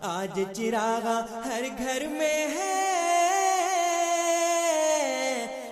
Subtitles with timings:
[0.06, 2.74] آج چراغا ہر گھر میں ہے،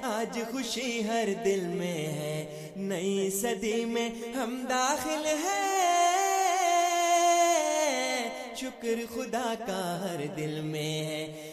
[0.03, 2.37] آج خوشی ہر دل میں ہے۔
[2.77, 5.73] نئی صدی میں ہم داخل ہیں،
[8.57, 11.53] شکر خدا کا ہر دل میں ہے۔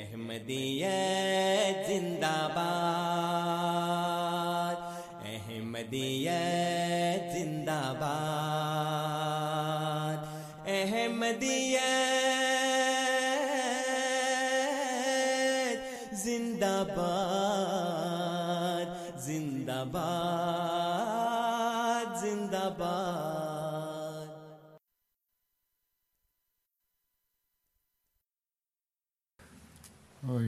[0.00, 4.76] احمدیت زندہ باد۔
[5.24, 10.24] احمدیت زندہ باد۔
[10.66, 12.09] احمدیت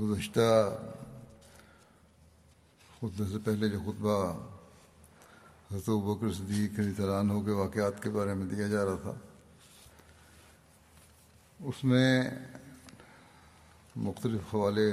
[0.00, 0.48] گزشتہ
[3.00, 4.16] خطبے سے پہلے جو خطبہ
[5.70, 6.92] حضرت بکر صدیق علی
[7.30, 9.12] ہو کے واقعات کے بارے میں دیا جا رہا تھا،
[11.60, 12.10] اس میں
[13.96, 14.90] مختلف حوالے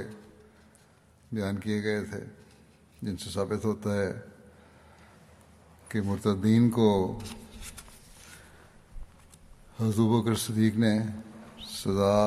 [1.32, 2.24] بیان کیے گئے تھے،
[3.02, 4.12] جن سے ثابت ہوتا ہے
[5.88, 6.88] کہ مرتدین کو
[9.80, 10.98] حضرت بکر صدیق نے
[11.68, 12.18] سزا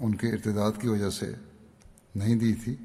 [0.00, 1.32] ان کے ارتداد کی وجہ سے
[2.14, 2.76] نہیں دی تھی،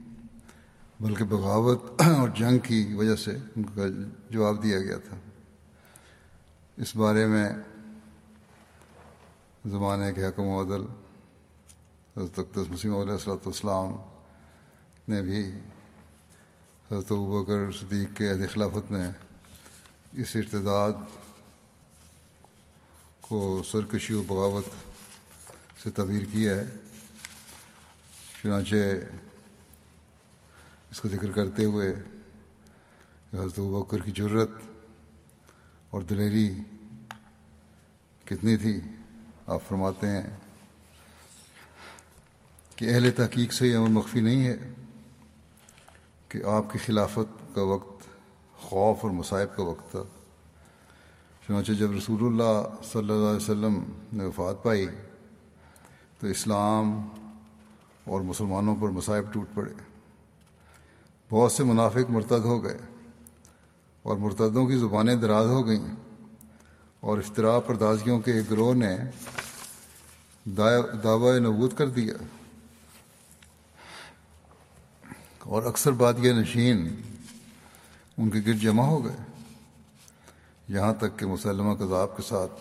[1.00, 3.81] بلکہ بغاوت اور جنگ کی وجہ سے ان کا
[4.30, 5.18] جواب دیا گیا تھا۔
[6.77, 7.50] اس بارے میں
[9.66, 10.86] زمانے کے حکم عدل
[12.18, 13.95] حضرت اقدس مسیم علیہ السلۃ والسلام
[15.10, 15.51] نے بھی
[16.92, 19.12] حضرت بکر صدیق کے عہد خلافت میں
[20.13, 20.92] اس ارتداد
[23.22, 24.66] کو سرکشی و بغاوت
[25.83, 26.66] سے تعبیر کیا ہے۔
[28.45, 28.75] چنانچہ
[30.92, 31.95] اس کو ذکر کرتے ہوئے
[33.33, 34.50] حضرت بکر کی جرت
[35.89, 36.53] اور دلیری
[38.25, 38.81] کتنی تھی،
[39.47, 40.38] آپ فرماتے ہیں
[42.75, 44.56] کہ اہل تحقیق سے یہ عمل مخفی نہیں ہے
[46.30, 48.07] کہ آپ کی خلافت کا وقت
[48.56, 50.03] خوف اور مصائب کا وقت تھا۔
[51.48, 53.83] چنانچہ جب رسول اللہ صلی اللہ علیہ وسلم
[54.13, 54.88] نے وفات پائی
[56.19, 57.09] تو اسلام
[58.05, 59.73] اور مسلمانوں پر مصائب ٹوٹ پڑے۔
[61.29, 62.77] بہت سے منافق مرتد ہو گئے
[64.03, 65.95] اور مرتدوں کی زبانیں دراز ہو گئیں
[66.99, 68.97] اور افطرا پردازیوں کے ایک گروہ نے
[71.03, 72.13] دعوی نبوت کر دیا۔
[75.39, 77.01] اور اکثر بات یہ نشین
[78.17, 79.15] ان کے گرد جمع ہو گئے۔
[80.67, 82.51] یہاں تک کہ مسلمہ کذاب کے ساتھ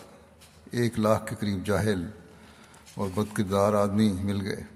[0.71, 2.09] ایک لاکھ کے قریب جاہل
[2.95, 4.74] اور بد کردار آدمی مل گئے۔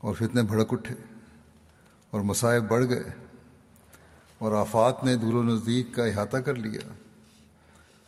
[0.00, 0.94] اور فتنے بھڑک اٹھے
[2.10, 3.04] اور مسائب بڑھ گئے
[4.38, 6.92] اور آفات نے دور و نزدیک کا احاطہ کر لیا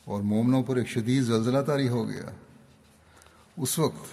[0.05, 2.31] اور مومنوں پر ایک شدید زلزلہ طاری ہو گیا۔
[3.57, 4.07] اس وقت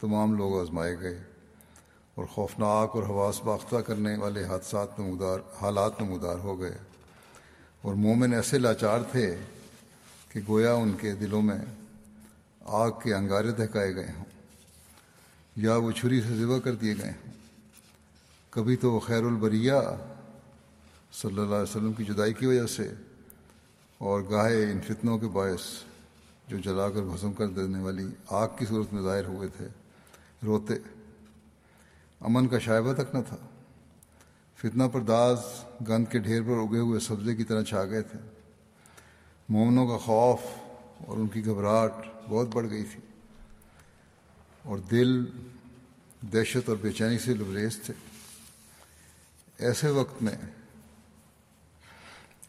[0.00, 1.22] تمام لوگ آزمائے گئے
[2.14, 6.78] اور خوفناک اور حواس باختہ کرنے والے حادثات نمودار حالات نمودار ہو گئے
[7.82, 9.36] اور مومن ایسے لاچار تھے
[10.28, 11.58] کہ گویا ان کے دلوں میں
[12.60, 14.33] آگ کے انگارے دہکائے گئے ہوں۔
[15.56, 17.12] یا وہ چھری سے ذبح کر دیے گئے
[18.50, 19.72] کبھی تو وہ خیر البریہ
[21.12, 22.94] صلی اللہ علیہ وسلم کی جدائی کی وجہ سے
[23.98, 25.60] اور گاہے ان فتنوں کے باعث
[26.48, 29.68] جو جلا کر بھسم کر دینے والی آگ کی صورت میں ظاہر ہوئے تھے۔
[30.44, 30.74] روتے۔
[32.20, 33.36] امن کا شائبہ تک نہ تھا۔
[34.56, 35.38] فتنہ پرداز
[35.88, 38.18] گند کے ڈھیر پر اگے ہوئے سبزے کی طرح چھا گئے تھے۔
[39.48, 40.40] مومنوں کا خوف
[41.08, 41.92] اور ان کی گھبراہٹ
[42.28, 43.13] بہت بڑھ گئی تھی۔
[44.64, 45.24] اور دل
[46.32, 47.94] دہشت اور بے چینی سے لبریز تھے۔
[49.58, 50.36] ایسے وقت میں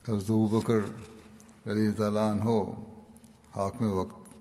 [0.07, 0.75] حضرت بکر
[1.69, 2.49] رضی تعالیٰ عنہ
[3.55, 4.35] حاکم وقت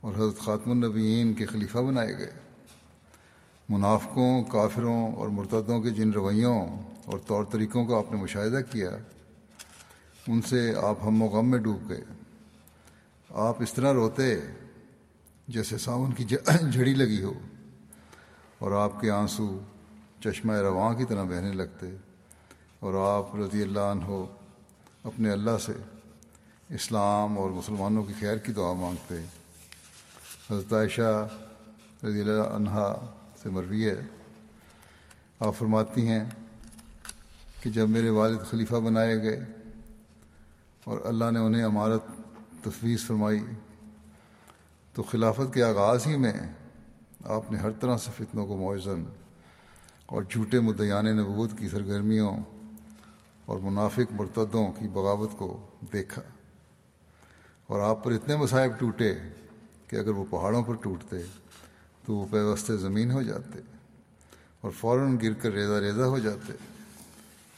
[0.00, 2.32] اور حضرت خاتم النبیین کے خلیفہ بنائے گئے۔
[3.68, 6.68] منافقوں، کافروں اور مرتدوں کے جن رویوں
[7.04, 8.90] اور طور طریقوں کا آپ نے مشاہدہ کیا،
[10.28, 12.04] ان سے آپ ہم و غم میں ڈوب گئے۔
[13.30, 14.40] آپ اس طرح روتے
[15.50, 16.24] جیسے ساون کی
[16.72, 17.32] جھڑی لگی ہو
[18.58, 19.58] اور آپ کے آنسو
[20.24, 21.86] چشمہ رواں کی طرح بہنے لگتے
[22.80, 24.24] اور آپ رضی اللہ عنہ
[25.04, 25.72] اپنے اللہ سے
[26.68, 29.14] اسلام اور مسلمانوں کی خیر کی دعا مانگتے۔
[30.50, 31.28] حضرت عائشہ
[32.04, 32.94] رضی اللہ عنہ
[33.42, 34.00] سے مروی ہے۔
[35.40, 36.24] آپ فرماتی ہیں
[37.62, 39.40] کہ جب میرے والد خلیفہ بنائے گئے
[40.84, 42.02] اور اللہ نے انہیں عمارت
[42.64, 43.38] تفویض فرمائی
[44.94, 46.32] تو خلافت کے آغاز ہی میں
[47.24, 49.04] آپ نے ہر طرح سے فتنوں کو معزن
[50.06, 52.36] اور جھوٹے مدیان نبوت کی سرگرمیوں
[53.46, 56.22] اور منافق مرتدوں کی بغاوت کو دیکھا
[57.66, 59.14] اور آپ پر اتنے مصائب ٹوٹے
[59.86, 61.16] کہ اگر وہ پہاڑوں پر ٹوٹتے
[62.06, 63.60] تو وہ پیوست زمین ہو جاتے
[64.60, 66.52] اور فوراً گر کر ریزہ ریزہ ہو جاتے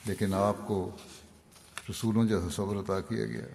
[0.06, 0.90] لیکن آپ کو
[1.90, 3.46] رسولوں جیسا صبر عطا کیا گیا۔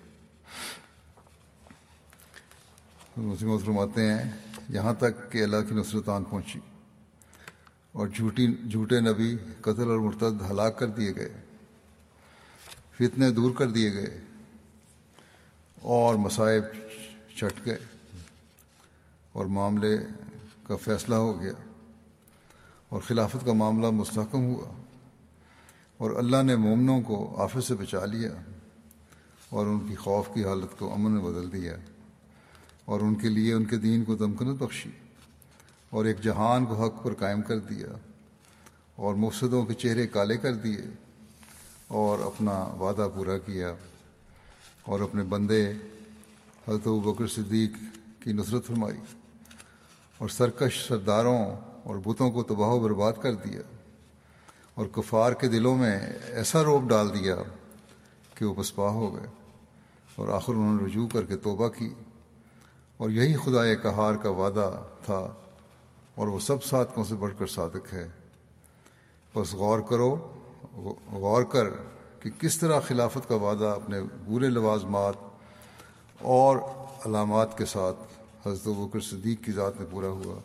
[3.18, 4.32] مسلم فرماتے ہیں،
[4.70, 6.60] یہاں تک کہ اللہ کی نصرتان پہنچی
[7.92, 11.30] اور جھوٹی، جھوٹے نبی قتل اور مرتد ہلاک کر دیے گئے،
[12.98, 14.20] فتنے دور کر دیے گئے
[15.82, 16.64] اور مصائب
[17.36, 17.78] چٹ گئے
[19.32, 19.98] اور معاملے
[20.68, 21.54] کا فیصلہ ہو گیا
[22.90, 24.72] اور خلافت کا معاملہ مستحکم ہوا
[25.98, 28.34] اور اللہ نے مومنوں کو آفس سے بچا لیا
[29.50, 31.76] اور ان کی خوف کی حالت کو امن میں بدل دیا۔
[32.88, 34.90] اور ان کے لیے ان کے دین کو دمکنت بخشی
[35.90, 37.88] اور ایک جہان کو حق پر قائم کر دیا
[38.96, 40.86] اور مفسدوں کے چہرے کالے کر دیے
[41.88, 43.74] اور اپنا وعدہ پورا کیا
[44.84, 45.62] اور اپنے بندے
[46.68, 47.78] حضرت بکر صدیق
[48.24, 48.98] کی نصرت فرمائی
[50.20, 51.40] اور سرکش سرداروں
[51.84, 53.62] اور بتوں کو تباہ و برباد کر دیا
[54.74, 55.96] اور کفار کے دلوں میں
[56.34, 57.36] ایسا روب ڈال دیا
[58.36, 59.28] کہ وہ پسپا ہو گئے
[60.16, 61.90] اور آخر انہوں نے رجوع کر کے توبہ کی
[62.98, 65.34] اور یہی خدا کہار کا وعدہ تھا
[66.16, 68.08] اور وہ سب ساتھوں سے بڑھ کر صادق ہے۔
[69.36, 70.34] بس غور کرو،
[71.12, 71.70] غور کر
[72.20, 75.14] کہ کس طرح خلافت کا وعدہ اپنے برے لوازمات
[76.22, 76.58] اور
[77.06, 77.98] علامات کے ساتھ
[78.48, 80.40] حضرت بکر صدیق کی ذات میں پورا ہوا۔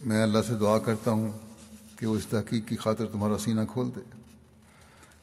[0.00, 1.32] میں اللہ سے دعا کرتا ہوں
[1.98, 4.00] کہ وہ اس تحقیق کی خاطر تمہارا سینہ کھول دے۔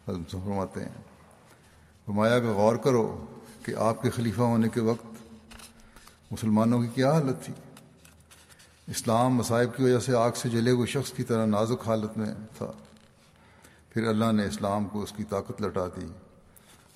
[0.08, 1.09] حضرت فرماتے ہیں
[2.10, 3.26] فرمایا کہ غور کرو
[3.64, 5.06] کہ آپ کے خلیفہ ہونے کے وقت
[6.32, 7.54] مسلمانوں کی کیا حالت تھی؟
[8.88, 12.34] اسلام مصائب کی وجہ سے آگ سے جلے ہوئے شخص کی طرح نازک حالت میں
[12.58, 12.72] تھا۔
[13.90, 16.06] پھر اللہ نے اسلام کو اس کی طاقت لٹا دی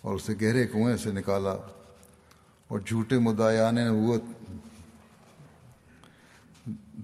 [0.01, 1.55] اور اسے گہرے کنویں سے نکالا
[2.67, 4.23] اور جھوٹے مدعیان نبوت،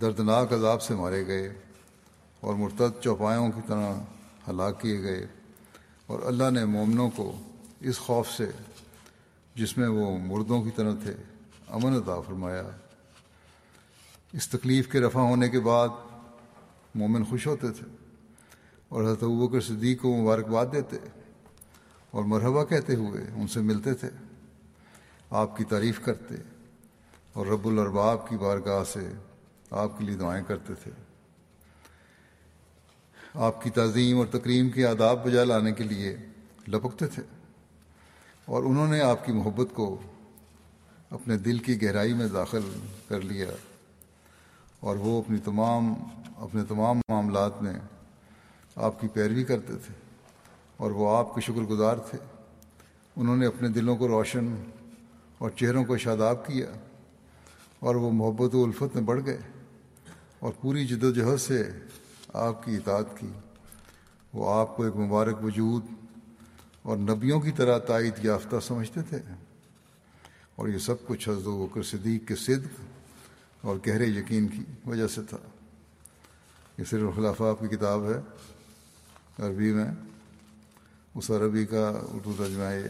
[0.02, 1.54] دردناک عذاب سے مارے گئے
[2.40, 3.94] اور مرتد چوپایوں کی طرح
[4.48, 5.28] ہلاک کیے گئے۔
[6.08, 7.42] اور اللہ نے مومنوں کو
[7.80, 8.52] اس خوف سے
[9.56, 11.14] جس میں وہ مردوں کی طرح تھے،
[11.68, 12.64] امن عطا فرمایا۔
[14.34, 15.90] اس تکلیف کے رفع ہونے کے بعد
[16.96, 17.96] مومن خوش ہوتے تھے
[18.90, 20.98] اور حضرت ابوکر صدیق کو مبارکباد دیتے
[22.12, 24.10] اور مرحبا کہتے ہوئے ان سے ملتے تھے۔
[25.30, 26.36] آپ کی تعریف کرتے
[27.34, 29.14] اور رب الرباب کی بارگاہ سے
[29.72, 30.92] آپ کے لیے دعائیں کرتے تھے۔
[33.34, 36.18] آپ کی تعظیم اور تکریم کے آداب بجا لانے کے لیے
[36.68, 37.39] لپکتے تھے۔
[38.50, 40.02] اور انہوں نے آپ کی محبت کو
[41.10, 42.62] اپنے دل کی گہرائی میں داخل
[43.08, 43.48] کر لیا
[44.80, 45.94] اور وہ اپنی تمام،
[46.38, 47.74] اپنے تمام معاملات میں
[48.76, 49.94] آپ کی پیروی کرتے تھے
[50.78, 52.18] اور وہ آپ کے شکر گزار تھے۔
[53.16, 54.56] انہوں نے اپنے دلوں کو روشن
[55.38, 56.66] اور چہروں کو شاداب کیا
[57.80, 59.38] اور وہ محبت و الفت میں بڑھ گئے
[60.40, 61.72] اور پوری جد و جہد سے
[62.34, 63.28] آپ کی اطاعت کی۔
[64.34, 65.86] وہ آپ کو ایک مبارک وجود
[66.82, 69.20] اور نبیوں کی طرح تائید یافتہ سمجھتے تھے۔
[70.56, 72.82] اور یہ سب کچھ حضرت وکر صدیق کے صدق
[73.62, 75.38] اور گہرے یقین کی وجہ سے تھا۔
[76.78, 78.20] یہ صرف خلافہ آپ کی کتاب ہے۔
[79.46, 79.92] عربی میں
[81.16, 82.88] اس عربی کا اردو ترجمہ یہ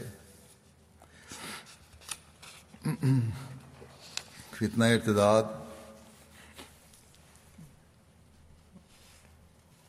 [4.50, 5.42] فتنہ ارتداد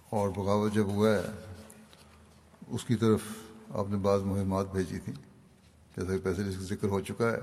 [0.09, 1.55] اور بغاوت جب ہوا ہے،
[2.67, 3.21] اس کی طرف
[3.73, 5.15] آپ نے بعض مہمات بھیجی تھیں،
[5.97, 7.37] جیسا کہ پیسے کا ذکر ہو چکا ہے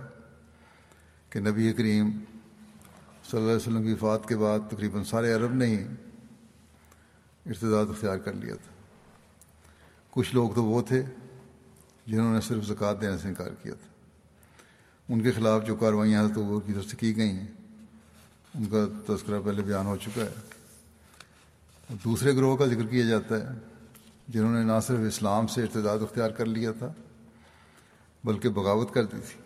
[1.30, 2.10] کہ نبی کریم
[3.30, 5.82] صلی اللہ علیہ وسلم کی وفات کے بعد تقریباً سارے عرب نے ہی
[7.46, 8.72] ارتداد اختیار کر لیا تھا۔
[10.10, 11.02] کچھ لوگ تو وہ تھے
[12.06, 13.88] جنہوں نے صرف زکوٰۃ دینے سے انکار کیا تھا۔
[15.08, 17.46] ان کے خلاف جو کاروائیاں تو وہ کی طرف سے کی گئی ہیں۔
[18.54, 20.34] ان کا تذکرہ پہلے بیان ہو چکا ہے۔
[22.04, 23.58] دوسرے گروہ کا ذکر کیا جاتا ہے
[24.28, 26.92] جنہوں نے نہ صرف اسلام سے ارتداد اختیار کر لیا تھا،
[28.24, 29.40] بلکہ بغاوت کر دی تھی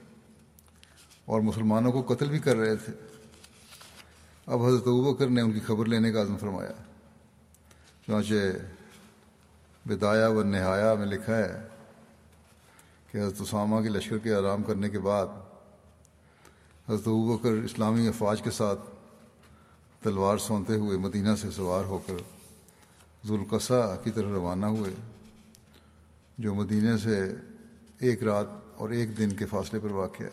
[1.24, 2.92] اور مسلمانوں کو قتل بھی کر رہے تھے۔
[4.46, 6.72] اب حضرت ابوبکر نے ان کی خبر لینے کا عزم فرمایا۔
[8.06, 8.34] چنانچہ
[9.88, 11.66] بدایا و نہایا میں لکھا ہے
[13.10, 15.26] کہ حضرت اسامہ کے لشکر کے آرام کرنے کے بعد
[16.88, 18.80] حضرت ابوبکر اسلامی افواج کے ساتھ
[20.02, 22.41] تلوار سونتے ہوئے مدینہ سے سوار ہو کر
[23.26, 24.94] ذوالقصہ کی طرف روانہ ہوئے،
[26.38, 27.34] جو مدینہ سے
[27.98, 30.30] ایک رات اور ایک دن کے فاصلے پر واقع ہے۔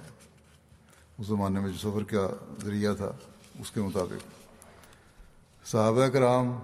[1.17, 2.29] اس زمانے میں جو سفر کا
[2.63, 3.11] ذریعہ تھا،
[3.59, 4.39] اس کے مطابق۔
[5.67, 6.59] صحابہ کرام،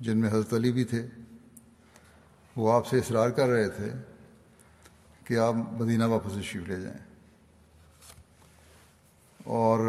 [0.00, 1.06] جن میں حضرت علی بھی تھے،
[2.56, 3.90] وہ آپ سے اصرار کر رہے تھے
[5.24, 6.98] کہ آپ مدینہ واپس تشریف لے جائیں۔
[9.44, 9.80] اور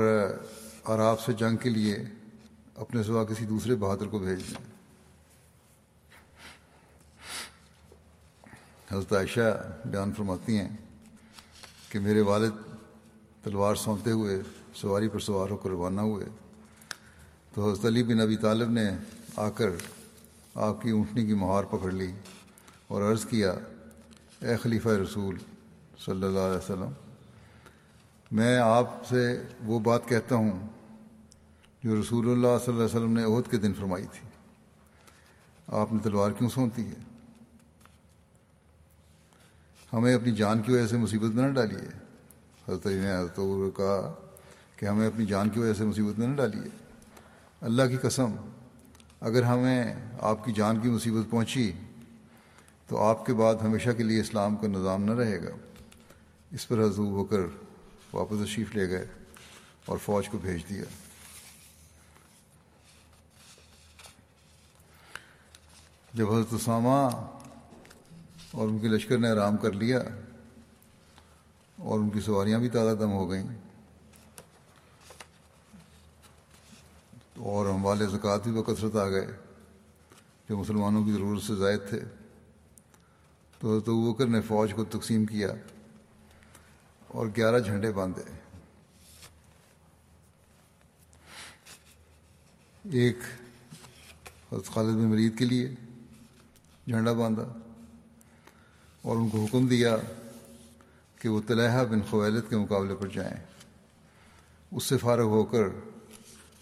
[0.84, 1.98] اور آپ سے جنگ کے لیے
[2.76, 4.77] اپنے سوا کسی دوسرے بہادر کو بھیج دیں۔
[8.92, 10.78] حضرت عائشہ بیان فرماتی ہیں
[11.90, 12.52] کہ میرے والد
[13.44, 14.42] تلوار سونتے ہوئے
[14.74, 16.26] سواری پر سوار ہو کر روانہ ہوئے۔
[17.54, 18.90] تو حضرت علی بن ابی طالب نے
[19.36, 19.70] آ کر
[20.56, 22.12] آپ کی اونٹنی کی مہار پکڑ لی
[22.88, 23.52] اور عرض کیا،
[24.42, 25.38] اے خلیفہ رسول
[26.06, 26.92] صلی اللہ علیہ وسلم،
[28.32, 30.68] میں آپ سے وہ بات کہتا ہوں
[31.84, 34.28] جو رسول اللہ صلی اللہ علیہ وسلم نے عہد کے دن فرمائی تھی۔
[35.68, 37.07] آپ نے تلوار کیوں سونتی ہے؟
[39.94, 41.90] ہمیں اپنی جان کی وجہ سے مصیبت میں نہ ڈالیے۔
[42.68, 43.36] حضرت علی نے حضرت
[43.78, 44.14] کہا
[44.76, 46.70] کہ ہمیں اپنی جان کی وجہ سے مصیبت میں نہ ڈالیے۔
[47.62, 48.36] اللہ کی قسم،
[49.22, 51.72] اگر ہمیں آپ کی جان کی مصیبت پہنچی
[52.88, 55.50] تو آپ کے بعد ہمیشہ کے لیے اسلام کا نظام نہ رہے گا۔
[56.52, 57.40] اس پر حضور ہو کر
[58.14, 59.06] واپس تشریف لے گئے
[59.86, 60.84] اور فوج کو بھیج دیا۔
[66.14, 67.10] جب حضرت اسامہ
[68.52, 70.00] اور ان کے لشکر نے آرام کر لیا
[71.76, 73.48] اور ان کی سواریاں بھی تازہ دم ہو گئیں۔
[77.38, 79.28] اور ہم والے زکوٰۃ بھی بکثرت آ گئے۔
[80.50, 82.02] جو مسلمانوں کی ضرورت سے زائد تھے۔
[83.60, 85.50] تو حضرت بکر نے فوج کو تقسیم کیا
[87.08, 88.24] اور گیارہ جھنڈے باندھے۔
[92.92, 93.18] ایک
[94.52, 95.70] حضرت خالد بن مرید کے لیے
[96.88, 97.67] جھنڈا باندھا۔
[99.02, 99.98] اور ان کو حکم دیا
[101.16, 103.46] کہ وہ طلحہ بن خویلت کے مقابلے پر جائیں۔
[104.72, 105.64] اس سے فارغ ہو کر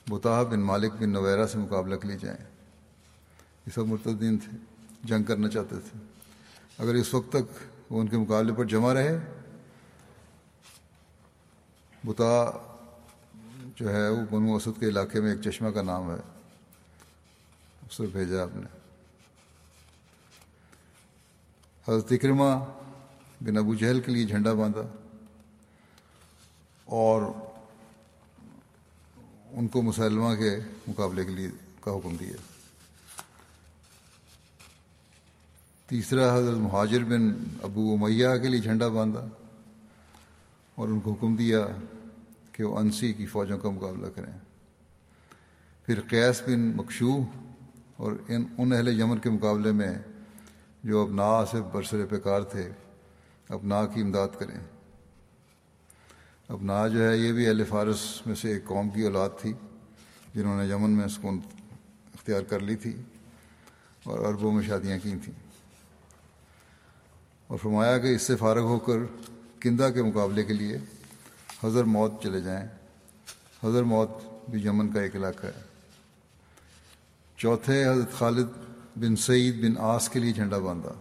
[0.10, 2.46] بطاح بن مالک بن نویرا سے مقابلہ کے لیے جائیں۔
[3.68, 4.58] یہ سب مرتدین تھے،
[5.04, 6.00] جنگ کرنا چاہتے تھے۔
[6.78, 9.20] اگر اس وقت تک وہ ان کے مقابلے پر جمع رہے
[12.06, 12.52] بتا
[13.76, 16.18] جو ہے، وہ بنو اسد کے علاقے میں ایک چشمہ کا نام ہے۔
[17.82, 18.75] اس سے بھیجا آپ نے۔
[21.88, 22.64] حضرت اکرما
[23.42, 24.82] بن ابو جہل کے لیے جھنڈا باندھا
[26.86, 27.22] اور
[29.52, 31.50] ان کو مسلمہ کے مقابلے کے لیے
[31.82, 32.36] کا حکم دیا۔
[35.88, 39.28] تیسرا، حضرت مہاجر بن ابو امیہ کے لیے جھنڈا باندھا
[40.76, 41.68] اور ان کو حکم دیا
[42.52, 44.34] کہ وہ انسی کی فوجوں کا مقابلہ کریں۔
[45.86, 47.24] پھر قیس بن مکشو
[47.98, 49.96] اور ان ان اہل یمن کے مقابلے میں
[50.86, 52.70] جو ابنا سے برسر پیکار تھے
[53.50, 54.60] ابنا کی امداد کریں۔
[56.50, 59.54] ابنا جو ہے، یہ بھی اہل فارس میں سے ایک قوم کی اولاد تھی،
[60.36, 61.40] جنہوں نے یمن میں سکون
[62.14, 63.02] اختیار کر لی تھی
[64.04, 65.50] اور عربوں میں شادیاں کی تھیں۔
[67.48, 68.98] اور فرمایا کہ اس سے فارغ ہو کر
[69.60, 70.78] کندہ کے مقابلے کے لیے
[71.64, 72.68] حضر موت چلے جائیں۔
[73.64, 74.10] حضر موت
[74.50, 75.62] بھی یمن کا ایک علاقہ ہے۔
[77.38, 78.48] چوتھے حضرت خالد
[78.96, 80.94] بن سعید بن آس کے لیے جھنڈا باندھا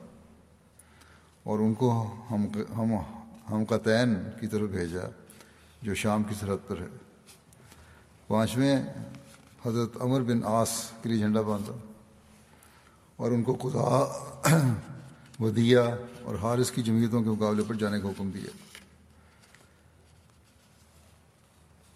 [1.43, 2.47] اور ان کو ہم
[2.77, 2.95] ہم
[3.51, 5.09] ہم قطین کی طرف بھیجا
[5.83, 6.87] جو شام کی سرحد پر ہے۔
[8.27, 8.77] پانچویں
[9.67, 11.73] حضرت عمر بن آس کے لیے جھنڈا باندھا
[13.17, 14.05] اور ان کو خدا
[15.41, 15.79] ودیہ
[16.23, 18.51] اور حارث کی جمعیتوں کے مقابلے پر جانے کا حکم دیا۔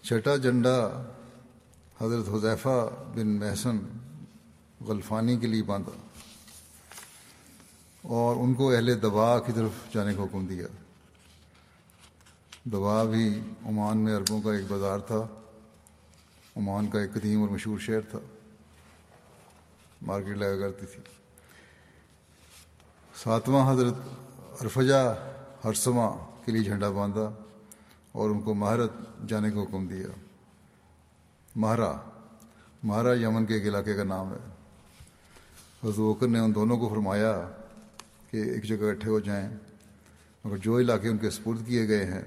[0.03, 1.03] چھٹا جھنڈا
[2.01, 3.79] حضرت حذیفہ بن محسن
[4.87, 6.07] غلفانی کے لیے باندھا
[8.03, 10.67] اور ان کو اہل دبا کی طرف جانے کا حکم دیا۔
[12.65, 15.27] دبا بھی عمان میں عربوں کا ایک بازار تھا۔
[16.57, 18.19] عمان کا ایک قدیم اور مشہور شہر تھا۔
[20.03, 21.03] مارکیٹ لگا کرتی تھی۔
[23.25, 23.95] ساتواں حضرت
[24.61, 25.13] ارفجا
[25.65, 26.11] ہرسما
[26.45, 27.33] کے لیے جھنڈا باندھا
[28.13, 28.93] اور ان کو مہارت
[29.29, 30.07] جانے کا حکم دیا۔
[31.57, 31.97] مہارا
[32.83, 34.58] مہارا یمن کے ایک علاقے کا نام ہے۔
[35.83, 37.33] حضرت وکر نے ان دونوں کو فرمایا
[38.31, 39.49] کہ ایک جگہ اکٹھے ہو جائیں
[40.45, 42.23] مگر جو علاقے ان کے سپرد کیے گئے ہیں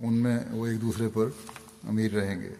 [0.00, 1.28] ان میں وہ ایک دوسرے پر
[1.88, 2.54] امیر رہیں گے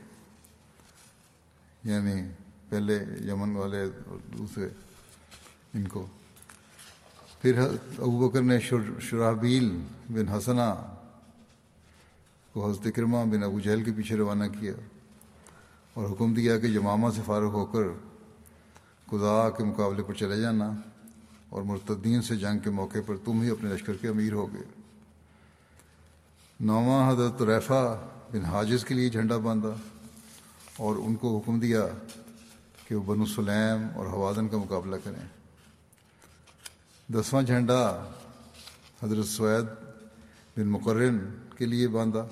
[1.84, 2.20] یعنی
[2.68, 2.98] پہلے
[3.28, 4.68] یمن والے اور دوسرے
[5.74, 6.06] ان کو
[7.42, 8.58] پھر ابو بکر نے
[9.00, 9.68] شرابیل
[10.08, 10.74] بن حسنا
[12.54, 14.72] کو حضرت کرما بن ابو جہل کے پیچھے روانہ کیا
[15.94, 17.82] اور حکم دیا کہ جمامہ سے فارغ ہو کر
[19.10, 20.70] خدا کے مقابلے پر چلے جانا
[21.48, 24.62] اور مرتدین سے جنگ کے موقع پر تم ہی اپنے لشکر کے امیر ہو گئے۔
[26.60, 29.74] نواں حضرت ریفا بن حاجز کے لیے جھنڈا باندھا
[30.76, 31.86] اور ان کو حکم دیا
[32.88, 35.26] کہ وہ بنو سلیم اور حوازن کا مقابلہ کریں۔
[37.12, 38.04] دسواں جھنڈا
[39.02, 39.64] حضرت سوید
[40.56, 41.18] بن مقرن
[41.58, 42.26] کے لیے باندھا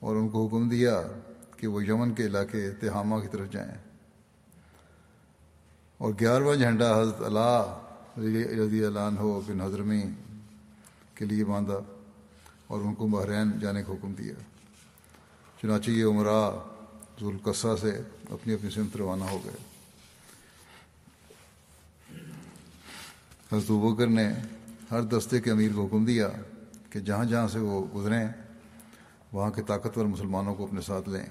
[0.00, 1.02] اور ان کو حکم دیا
[1.56, 3.74] کہ وہ یمن کے علاقے تہامہ کی طرف جائیں۔
[5.98, 7.80] اور گیارہواں جھنڈا حضرت اللہ
[8.62, 10.02] رضی اللہ عنہ بن حضرمی
[11.14, 11.78] کے لیے باندھا
[12.66, 14.34] اور ان کو بحرین جانے کا حکم دیا۔
[15.62, 16.50] چنانچہ یہ عمرہ
[17.20, 19.56] ذوالقصہ سے اپنی اپنی سمت روانہ ہو گئے۔
[23.52, 24.32] حضرت بکر نے
[24.90, 26.28] ہر دستے کے امیر کو حکم دیا
[26.90, 28.28] کہ جہاں جہاں سے وہ گزریں
[29.34, 31.26] وہاں کے طاقتور مسلمانوں کو اپنے ساتھ لیں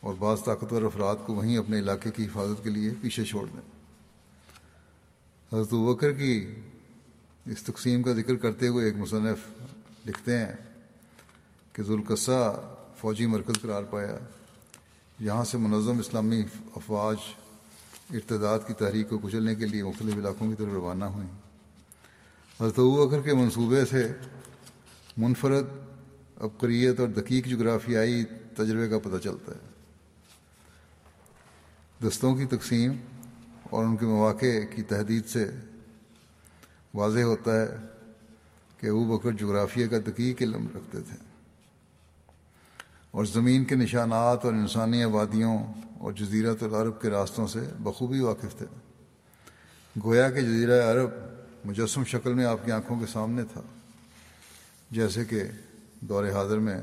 [0.00, 3.60] اور بعض طاقتور افراد کو وہیں اپنے علاقے کی حفاظت کے لیے پیچھے چھوڑ دیں۔
[5.52, 6.54] حضرت بکر کی
[7.46, 9.38] اس تقسیم کا ذکر کرتے ہوئے ایک مصنف
[10.06, 10.52] لکھتے ہیں
[11.72, 12.60] کہ ذوالقصہ
[12.96, 14.18] فوجی مرکز قرار پایا۔
[15.20, 16.42] یہاں سے منظم اسلامی
[16.76, 17.16] افواج
[18.10, 21.30] ارتداد کی تحریک کو کچلنے کے لیے مختلف علاقوں کی طرف روانہ ہوئیں
[22.60, 24.12] حضرت اکر کے منصوبے سے
[25.16, 25.64] منفرد
[26.40, 28.24] عبقریت اور دقیق جغرافیائی
[28.56, 29.76] تجربے کا پتہ چلتا ہے۔
[32.08, 32.92] دستوں کی تقسیم
[33.62, 34.46] اور ان کے مواقع
[34.76, 35.50] کی تحدید سے
[36.94, 37.66] واضح ہوتا ہے
[38.80, 41.16] کہ ابو بکر جغرافیہ کا دقیق علم رکھتے تھے۔
[43.10, 45.58] اور زمین کے نشانات اور انسانی آبادیوں
[45.98, 48.66] اور جزیرت العرب کے راستوں سے بخوبی واقف تھے۔
[50.04, 51.10] گویا کہ جزیرہ عرب
[51.64, 53.60] مجسم شکل میں آپ کی آنکھوں کے سامنے تھا،
[54.90, 55.42] جیسے کہ
[56.08, 56.80] دور حاضر میں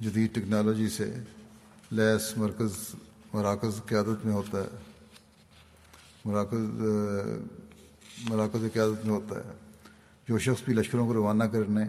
[0.00, 1.14] جدید ٹیکنالوجی سے
[1.90, 2.94] لیس مرکز
[3.32, 4.78] مراکز قیادت میں ہوتا ہے۔
[6.24, 6.60] مراکز
[8.30, 9.52] مراکز قیادت میں ہوتا ہے۔
[10.28, 11.82] جو شخص بھی لشکروں کو روانہ کرنے،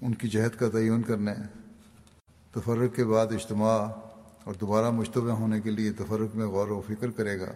[0.00, 1.34] ان کی جہد کا تعین کرنے،
[2.52, 3.78] تفرق کے بعد اجتماع
[4.44, 7.52] اور دوبارہ مشتبہ ہونے کے لیے تفرق میں غور و فکر کرے گا،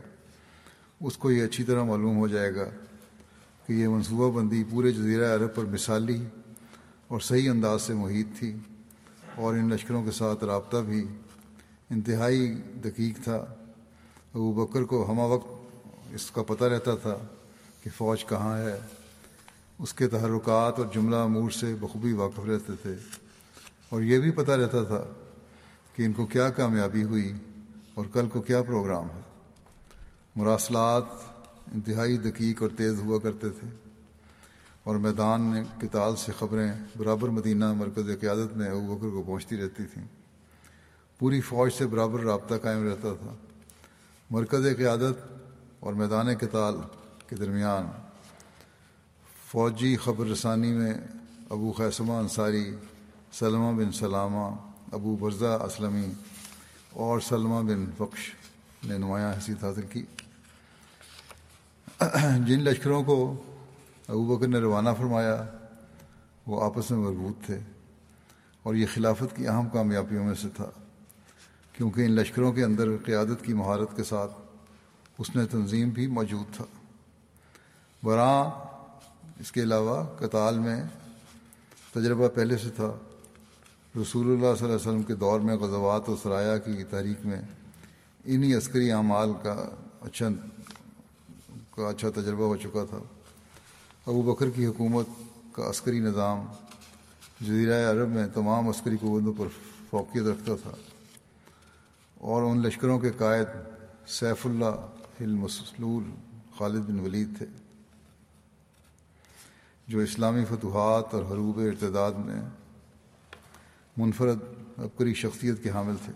[1.00, 2.64] اس کو یہ اچھی طرح معلوم ہو جائے گا
[3.66, 6.24] کہ یہ منصوبہ بندی پورے جزیرہ عرب پر مثالی
[7.08, 8.56] اور صحیح انداز سے محیط تھی
[9.36, 11.06] اور ان لشکروں کے ساتھ رابطہ بھی
[11.90, 13.36] انتہائی دقیق تھا۔
[14.34, 15.48] ابو بکر کو ہمہ وقت
[16.14, 17.14] اس کا پتہ رہتا تھا
[17.82, 18.78] کہ فوج کہاں ہے۔
[19.78, 22.94] اس کے تحرکات اور جملہ امور سے بخوبی واقف رہتے تھے
[23.88, 25.04] اور یہ بھی پتہ رہتا تھا
[25.96, 27.32] کہ ان کو کیا کامیابی ہوئی
[27.94, 29.20] اور کل کو کیا پروگرام ہے۔
[30.36, 31.04] مراسلات
[31.74, 33.83] انتہائی دقیق اور تیز ہوا کرتے تھے۔
[34.84, 39.84] اور میدان کتال سے خبریں برابر مدینہ مرکز قیادت میں ابو بکر کو پہنچتی رہتی
[39.84, 40.04] تھیں۔
[41.18, 43.34] پوری فوج سے برابر رابطہ قائم رہتا تھا۔
[44.30, 45.32] مرکز قیادت
[45.80, 46.74] اور میدان کتال
[47.28, 47.86] کے درمیان
[49.50, 50.94] فوجی خبر رسانی میں
[51.50, 52.74] ابو خیسمہ انصاری،
[53.32, 54.50] سلمہ بن سلامہ،
[54.92, 56.06] ابو برزہ اسلمی
[56.90, 58.32] اور سلمہ بن بخش
[58.84, 60.02] نے نمایاں حیثیت حاصل کی۔
[62.46, 63.44] جن لشکروں کو
[64.08, 65.44] ابو بکر نے روانہ فرمایا،
[66.46, 67.58] وہ آپس میں مربوط تھے
[68.62, 70.70] اور یہ خلافت کی اہم کامیابیوں میں سے تھا،
[71.72, 74.32] کیونکہ ان لشکروں کے اندر قیادت کی مہارت کے ساتھ
[75.18, 76.64] اس نے تنظیم بھی موجود تھا۔
[78.02, 78.44] براں
[79.40, 80.82] اس کے علاوہ کتال میں
[81.94, 82.92] تجربہ پہلے سے تھا۔
[84.02, 87.42] رسول اللہ صلی اللہ علیہ وسلم کے دور میں غزوات و سرایہ کی تحریک میں
[88.24, 89.68] انہی عسکری اعمال کا
[90.00, 90.28] اچھا
[91.70, 92.98] کا اچھا تجربہ ہو چکا تھا۔
[94.06, 95.06] ابو بکر کی حکومت
[95.52, 96.46] کا عسکری نظام
[97.40, 99.46] جزیرہ عرب میں تمام عسکری قوتوں پر
[99.90, 100.70] فوقیت رکھتا تھا
[102.14, 103.46] اور ان لشکروں کے قائد
[104.06, 106.10] سیف اللہ المسلول
[106.58, 107.46] خالد بن ولید تھے،
[109.88, 112.40] جو اسلامی فتوحات اور حروب ارتداد میں
[113.96, 114.38] منفرد
[114.78, 116.12] عبقری شخصیت کے حامل تھے۔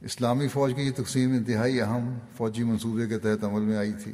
[0.00, 4.12] اسلامی فوج کی یہ تقسیم انتہائی اہم فوجی منصوبے کے تحت عمل میں آئی تھی۔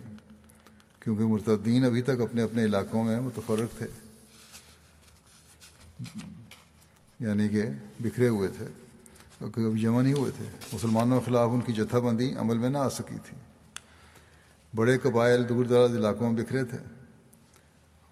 [1.06, 3.86] کیونکہ مرتدین ابھی تک اپنے اپنے علاقوں میں متفرق تھے۔
[7.20, 7.62] یعنی کہ
[8.00, 8.66] بکھرے ہوئے تھے۔
[9.52, 12.78] کبھی جمع نہیں ہوئے تھے۔ مسلمانوں کے خلاف ان کی جتھا بندی عمل میں نہ
[12.78, 13.36] آ سکی تھی۔
[14.74, 16.78] بڑے قبائل دور دراز علاقوں میں بکھرے تھے۔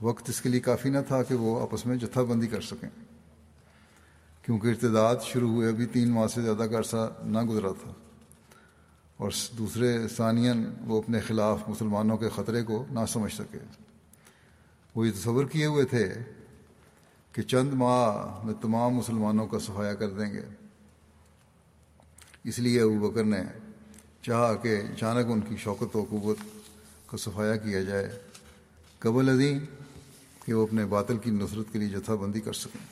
[0.01, 2.89] وقت اس کے لیے کافی نہ تھا کہ وہ آپس میں جتھا بندی کر سکیں۔
[4.43, 7.93] کیونکہ ارتداد شروع ہوئے ابھی تین ماہ سے زیادہ کا عرصہ نہ گزرا تھا۔
[9.25, 13.59] اور دوسرے ثانین وہ اپنے خلاف مسلمانوں کے خطرے کو نہ سمجھ سکے۔
[14.95, 16.15] وہ یہ تصور کیے ہوئے تھے
[17.33, 20.43] کہ چند ماہ میں تمام مسلمانوں کا صفایا کر دیں گے۔
[22.45, 23.43] اس لیے ابو بکر نے
[24.23, 26.39] چاہا کہ اچانک ان کی شوکت و قوت
[27.07, 28.11] کا صفایا کیا جائے،
[28.99, 29.59] قبل عظیم
[30.45, 32.87] کہ وہ اپنے باطل کی نصرت کے لیے جتھا بندی کر سکیں۔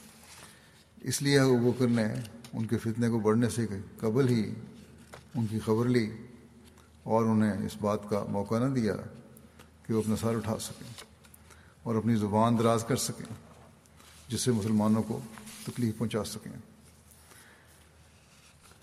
[1.00, 2.06] اس لیے ابو بکر نے
[2.52, 3.66] ان کے فتنے کو بڑھنے سے
[3.98, 4.50] قبل ہی
[5.34, 6.10] ان کی خبر لی
[7.02, 8.94] اور انہیں اس بات کا موقع نہ دیا
[9.86, 11.04] کہ وہ اپنا سر اٹھا سکیں
[11.82, 13.26] اور اپنی زبان دراز کر سکیں،
[14.28, 15.20] جس سے مسلمانوں کو
[15.66, 16.52] تکلیف پہنچا سکیں۔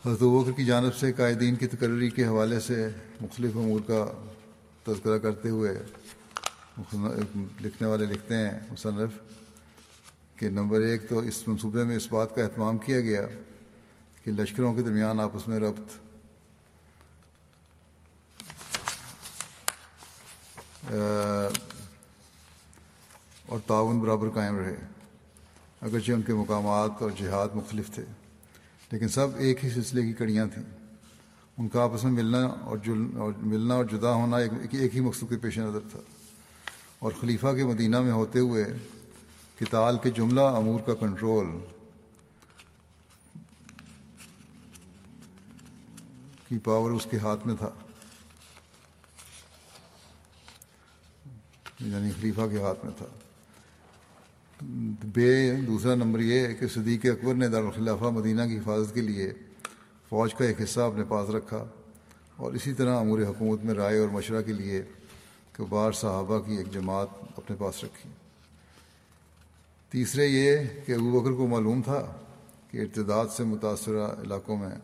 [0.06, 2.88] حضرت بکر کی جانب سے قائدین کی تقرری کے حوالے سے
[3.22, 4.06] مختلف امور کا
[4.84, 5.74] تذکرہ کرتے ہوئے
[7.62, 9.20] لکھنے والے لکھتے ہیں مصنف
[10.36, 13.26] کہ نمبر ایک تو اس منصوبے میں اس بات کا اہتمام کیا گیا
[14.24, 16.09] کہ لشکروں کے درمیان آپس میں ربط
[23.46, 24.76] اور تعاون برابر قائم رہے۔
[25.82, 28.04] اگرچہ ان کے مقامات اور جہاد مختلف تھے،
[28.92, 30.63] لیکن سب ایک ہی سلسلے کی کڑیاں تھیں۔
[31.58, 35.02] ان کا آپس میں ملنا اور جل، اور ملنا اور جدا ہونا ایک ایک ہی
[35.02, 36.00] مقصود کے پیش نظر تھا۔
[37.00, 38.65] اور خلیفہ کے مدینہ میں ہوتے ہوئے
[39.60, 41.46] کتال کے جملہ امور کا کنٹرول۔
[46.48, 47.70] کی پاور اس کے ہاتھ میں تھا۔
[51.80, 53.06] یعنی خلیفہ کے ہاتھ میں تھا۔
[55.13, 59.34] بے دوسرا نمبر یہ ہے کہ صدیق اکبر نے دارالخلافہ مدینہ کی حفاظت کے لیے
[60.10, 61.65] فوج کا ایک حصہ اپنے پاس رکھا
[62.36, 64.84] اور اسی طرح امور حکومت میں رائے اور مشورہ کے لیے
[65.52, 68.10] کبار صحابہ کی ایک جماعت اپنے پاس رکھی۔
[69.89, 72.18] تیسرے یہ کہ ابو بکر کو معلوم تھا
[72.72, 74.76] کہ ارتداد سے متاثرہ علاقوں میں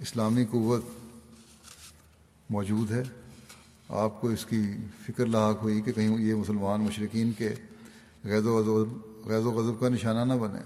[0.00, 0.84] اسلامی قوت
[2.50, 3.02] موجود ہے۔
[3.88, 4.62] آپ کو اس کی
[5.06, 7.54] فکر لاحق ہوئی کہ کہیں یہ مسلمان مشرقین کے
[8.24, 10.58] غیر و غضب غیر و غضب کا نشانہ نہ بنے۔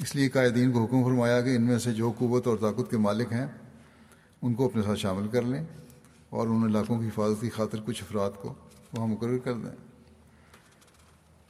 [0.00, 2.96] اس لیے قائدین کو حکم فرمایا کہ ان میں سے جو قوت اور طاقت کے
[2.96, 3.46] مالک ہیں،
[4.42, 5.64] ان کو اپنے ساتھ شامل کر لیں
[6.30, 8.54] اور ان علاقوں کی حفاظت کی خاطر کچھ افراد کو
[8.92, 9.76] وہاں مقرر کر دیں۔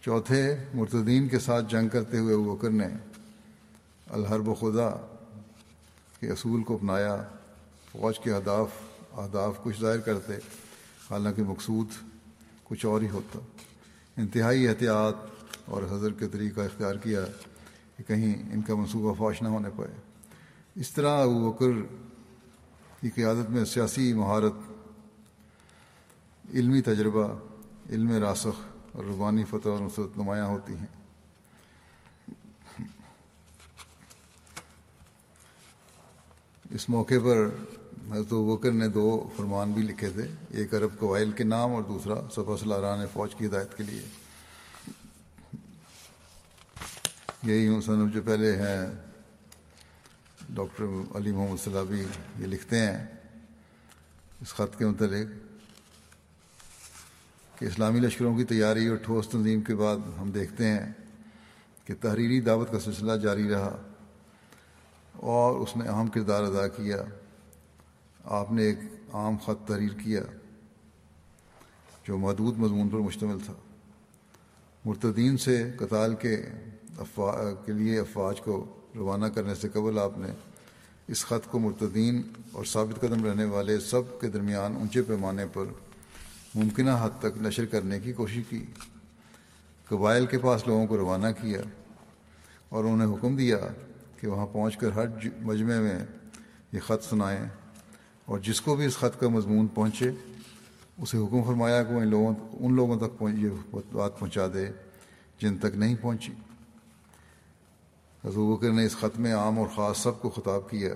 [0.01, 2.89] چوتھے، مرتدین کے ساتھ جنگ کرتے ہوئے بکر نے
[4.11, 4.91] الحرب و خدا
[6.21, 7.23] کے اصول کو اپنایا،
[7.93, 8.69] فوج کے اہداف
[9.19, 10.33] اہداف کچھ ظاہر کرتے۔
[11.11, 11.89] حالانکہ مقصود
[12.65, 13.39] کچھ اور ہی ہوتا۔
[14.17, 15.15] انتہائی احتیاط
[15.65, 17.21] اور حضر کے طریقہ اختیار کیا
[17.97, 19.95] کہ کہیں ان کا منصوبہ فاش نہ ہونے پائے۔
[20.75, 21.95] اس طرح ابو بکر
[23.01, 24.53] کی قیادت میں سیاسی مہارت،
[26.55, 27.35] علمی تجربہ،
[27.91, 28.61] علم راسخ
[28.93, 30.87] اور ربانی فتح اور نصرت نمایاں ہوتی ہیں۔
[36.71, 37.49] اس موقع پر
[38.13, 42.15] حضرت وکر نے دو فرمان بھی لکھے تھے، ایک عرب قوائل کے نام اور دوسرا
[42.33, 44.03] صفا سلاران فوج کی ہدایت کے لیے۔
[47.43, 48.87] یہی مصنف جو پہلے ہیں۔
[50.51, 50.85] ڈاکٹر
[51.17, 52.05] علی محمد صلابی
[52.39, 53.07] یہ لکھتے ہیں
[54.41, 55.29] اس خط کے متعلق
[57.59, 60.93] کہ اسلامی لشکروں کی تیاری اور ٹھوس تنظیم کے بعد ہم دیکھتے ہیں
[61.85, 63.77] کہ تحریری دعوت کا سلسلہ جاری رہا
[65.13, 66.97] اور اس نے اہم کردار ادا کیا۔
[68.31, 68.79] آپ نے ایک
[69.13, 70.21] عام خط تحریر کیا
[72.09, 73.53] جو محدود مضمون پر مشتمل تھا۔
[74.85, 76.45] مرتدین سے قتال کے
[77.67, 80.29] کے لیے افواج کو روانہ کرنے سے قبل آپ نے
[81.09, 85.65] اس خط کو مرتدین اور ثابت قدم رہنے والے سب کے درمیان اونچے پیمانے پر
[86.55, 88.65] ممکنہ حد تک نشر کرنے کی کوشش کی۔
[89.89, 91.61] قبائل کے پاس لوگوں کو روانہ کیا
[92.69, 93.59] اور انہیں حکم دیا
[94.21, 95.07] کہ وہاں پہنچ کر ہر
[95.41, 95.99] مجمع میں
[96.73, 97.47] یہ خط سنائیں۔
[98.29, 100.11] اور جس کو بھی اس خط کا مضمون پہنچے،
[100.99, 103.49] اسے حکم فرمایا کہ وہ ان لوگوں ان لوگوں تک یہ
[103.93, 104.67] بات پہنچا دے
[105.39, 106.33] جن تک نہیں پہنچی۔
[108.25, 110.95] حضور بکر نے اس خط میں عام اور خاص سب کو خطاب کیا۔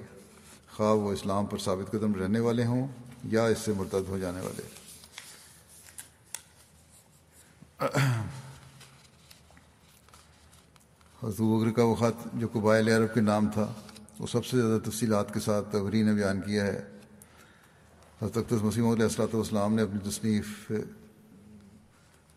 [0.76, 2.86] خواہ وہ اسلام پر ثابت قدم رہنے والے ہوں
[3.24, 4.62] یا اس سے مرتد ہو جانے والے۔
[11.22, 13.72] حضور بکر کا وہ خط جو قبائل عرب کے نام تھا،
[14.18, 16.80] وہ سب سے زیادہ تفصیلات کے ساتھ تبری نے بیان کیا ہے۔
[18.22, 20.70] حضرت مسیم علیہ السلاۃ والسلام نے اپنی تصنیف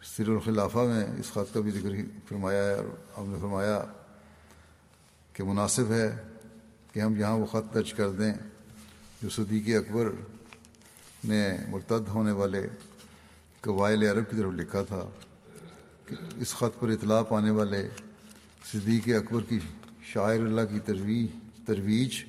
[0.02, 1.96] سر الخلافہ میں اس خط کا بھی ذکر
[2.28, 3.78] فرمایا ہے اور ہم نے فرمایا
[5.36, 6.08] کہ مناسب ہے
[6.94, 8.32] کہ ہم یہاں وہ خط درج کر دیں
[9.22, 10.10] جو صدیقی اکبر
[11.24, 12.66] نے مرتد ہونے والے
[13.64, 15.04] قبائل عرب کی طرف لکھا تھا
[16.08, 17.88] کہ اس خط پر اطلاع پانے والے
[18.72, 19.60] صدیق اکبر کی
[20.14, 21.28] شاعر اللہ کی ترویج
[21.66, 22.24] ترویج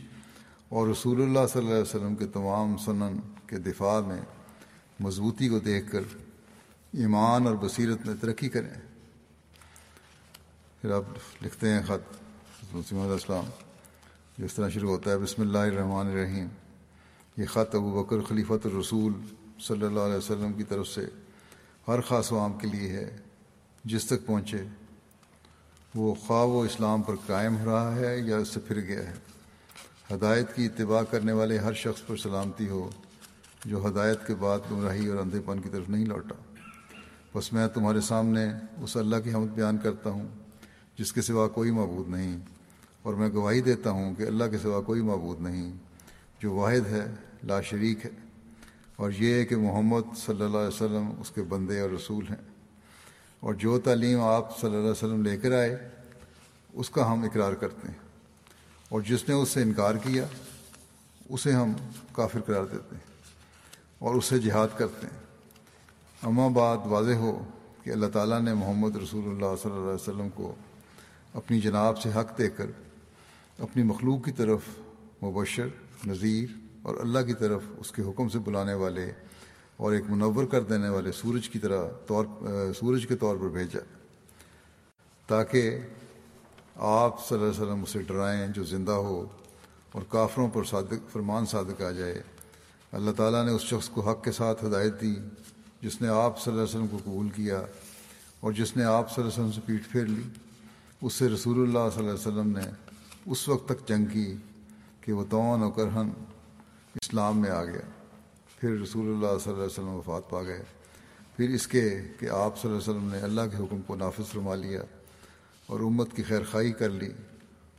[0.69, 4.20] اور رسول اللہ صلی اللہ علیہ وسلم کے تمام سنن کے دفاع میں
[5.00, 6.00] مضبوطی کو دیکھ کر
[6.92, 8.70] ایمان اور بصیرت میں ترقی کریں۔
[10.80, 11.04] پھر آپ
[11.42, 12.14] لکھتے ہیں خط
[12.74, 13.44] مسلم علیہ السلام،
[14.38, 16.46] جس طرح شروع ہوتا ہے، بسم اللہ الرحمن الرحیم۔
[17.37, 19.12] یہ خط ابو بکر خلیفۃ الرسول
[19.61, 21.06] صلی اللہ علیہ وسلم کی طرف سے
[21.88, 23.16] ہر خاص و عام کے لیے ہے۔
[23.85, 24.64] جس تک پہنچے،
[25.94, 29.14] وہ خواہ و اسلام پر قائم ہو رہا ہے یا اس سے پھر گیا ہے؟
[30.14, 32.90] ہدایت کی اتباع کرنے والے ہر شخص پر سلامتی ہو۔
[33.64, 36.35] جو ہدایت کے بعد گمراہی اور اندھے پن کی طرف نہیں لوٹا۔
[37.38, 38.47] بس میں تمہارے سامنے
[38.83, 40.29] اس اللہ کی حمد بیان کرتا ہوں،
[40.99, 42.38] جس کے سوا کوئی معبود نہیں۔
[43.03, 45.73] اور میں گواہی دیتا ہوں کہ اللہ کے سوا کوئی معبود نہیں،
[46.40, 47.07] جو واحد ہے،
[47.42, 48.11] لا شریک ہے۔
[48.97, 52.55] اور یہ ہے کہ محمد صلی اللہ علیہ وسلم اس کے بندے اور رسول ہیں۔
[53.40, 55.88] اور جو تعلیم آپ صلی اللہ علیہ وسلم لے کر آئے،
[56.73, 57.95] اس کا ہم اقرار کرتے ہیں۔
[58.88, 60.25] اور جس نے اس سے انکار کیا،
[61.29, 61.73] اسے ہم
[62.12, 63.15] کافر قرار دیتے ہیں۔
[63.98, 65.24] اور اس سے جہاد کرتے ہیں۔
[66.22, 67.44] اما بعد واضح ہو
[67.82, 70.54] کہ اللہ تعالیٰ نے محمد رسول اللہ صلی اللہ علیہ وسلم کو
[71.35, 72.66] اپنی جناب سے حق دے کر
[73.59, 74.61] اپنی مخلوق کی طرف
[75.22, 75.66] مبشر،
[76.06, 76.48] نذیر
[76.82, 79.12] اور اللہ کی طرف اس کے حکم سے بلانے والے
[79.76, 82.24] اور ایک منور کر دینے والے سورج کی طرح طور،
[82.72, 83.80] سورج کے طور پر بھیجا۔
[85.26, 85.78] تاکہ
[86.76, 89.24] آپ صلی اللہ علیہ وسلم اسے ڈرائیں جو زندہ ہو
[89.92, 92.22] اور کافروں پر صادق، فرمان صادق آ جائے۔
[92.92, 95.14] اللہ تعالیٰ نے اس شخص کو حق کے ساتھ ہدایت دی،
[95.83, 97.62] جس نے آپ صلی اللہ علیہ وسلم کو قبول کیا
[98.40, 100.22] اور جس نے آپ صلی اللہ علیہ وسلم سے پیٹ پھیر لی۔
[101.03, 102.70] اس سے رسول اللہ صلی اللہ علیہ وسلم نے
[103.27, 104.37] اس وقت تک جنگ کی
[105.01, 106.11] کہ وہ تون و کرہن
[106.94, 107.90] اسلام میں آ گیا۔
[108.61, 110.62] پھر رسول اللہ صلی اللہ علیہ وسلم وفات پا گئے۔
[111.37, 114.33] پھر اس کے کہ آپ صلی اللہ علیہ وسلم نے اللہ کے حکم کو نافذ
[114.33, 114.81] فرما لیا
[115.66, 117.11] اور امت کی خیر خائی کر لی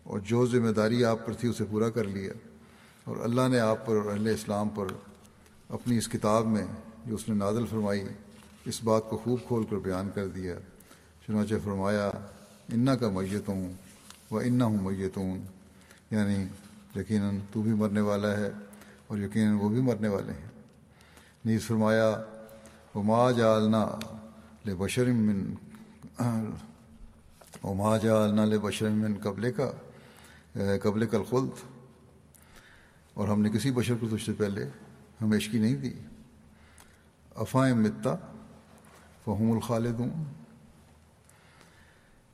[0.03, 2.33] اور جو ذمہ داری آپ پر تھی اسے پورا کر لیا۔
[3.07, 4.87] اور اللہ نے آپ پر اور اہل اسلام پر
[5.69, 6.65] اپنی اس کتاب میں
[7.05, 8.03] جو اس نے نازل فرمائی،
[8.65, 10.55] اس بات کو خوب کھول کر بیان کر دیا۔
[11.27, 12.07] چنانچہ فرمایا
[12.73, 13.73] انا کا میت ہوں
[14.31, 15.39] و ان ہوں میتون
[16.11, 16.43] یعنی
[16.99, 18.49] یقیناً تو بھی مرنے والا ہے
[19.07, 20.49] اور یقیناً وہ بھی مرنے والے ہیں۔
[21.45, 22.09] نیز فرمایا
[22.95, 23.85] وہ ما جالنا
[24.65, 25.55] لے بشرم من
[27.63, 29.71] و ما جالنا لے بشرم من قبل کا
[30.83, 31.65] قبل کل خلد
[33.17, 34.69] اور ہم نے کسی بشر کو تجھ سے پہلے
[35.21, 35.93] ہمیشگی نہیں دی۔
[37.35, 38.15] افائیں متا
[39.25, 40.23] فہم الخالدون۔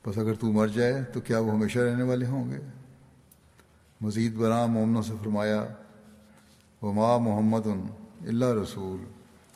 [0.06, 2.58] بس اگر تو مر جائے تو کیا وہ ہمیشہ رہنے والے ہوں گے؟
[4.00, 5.66] مزید برآں مومنوں سے فرمایا
[6.82, 7.66] وہ ماں محمد
[8.20, 9.04] اللہ رسول،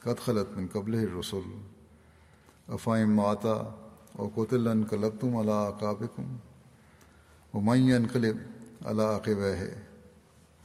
[0.02, 1.58] قد خلط من قبل رسول
[2.68, 3.74] افائم ماتا
[4.12, 6.36] اور کوتل کلب تم اللہ کابکم
[7.54, 8.36] و مئی انقلب
[8.80, 9.84] اللہ عقب ہے۔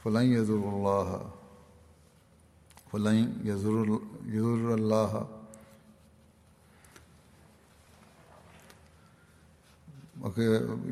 [0.04, 1.10] فلائیں یضر اللہ
[2.90, 3.88] فلائیں یضر
[4.34, 5.14] یضر اللہ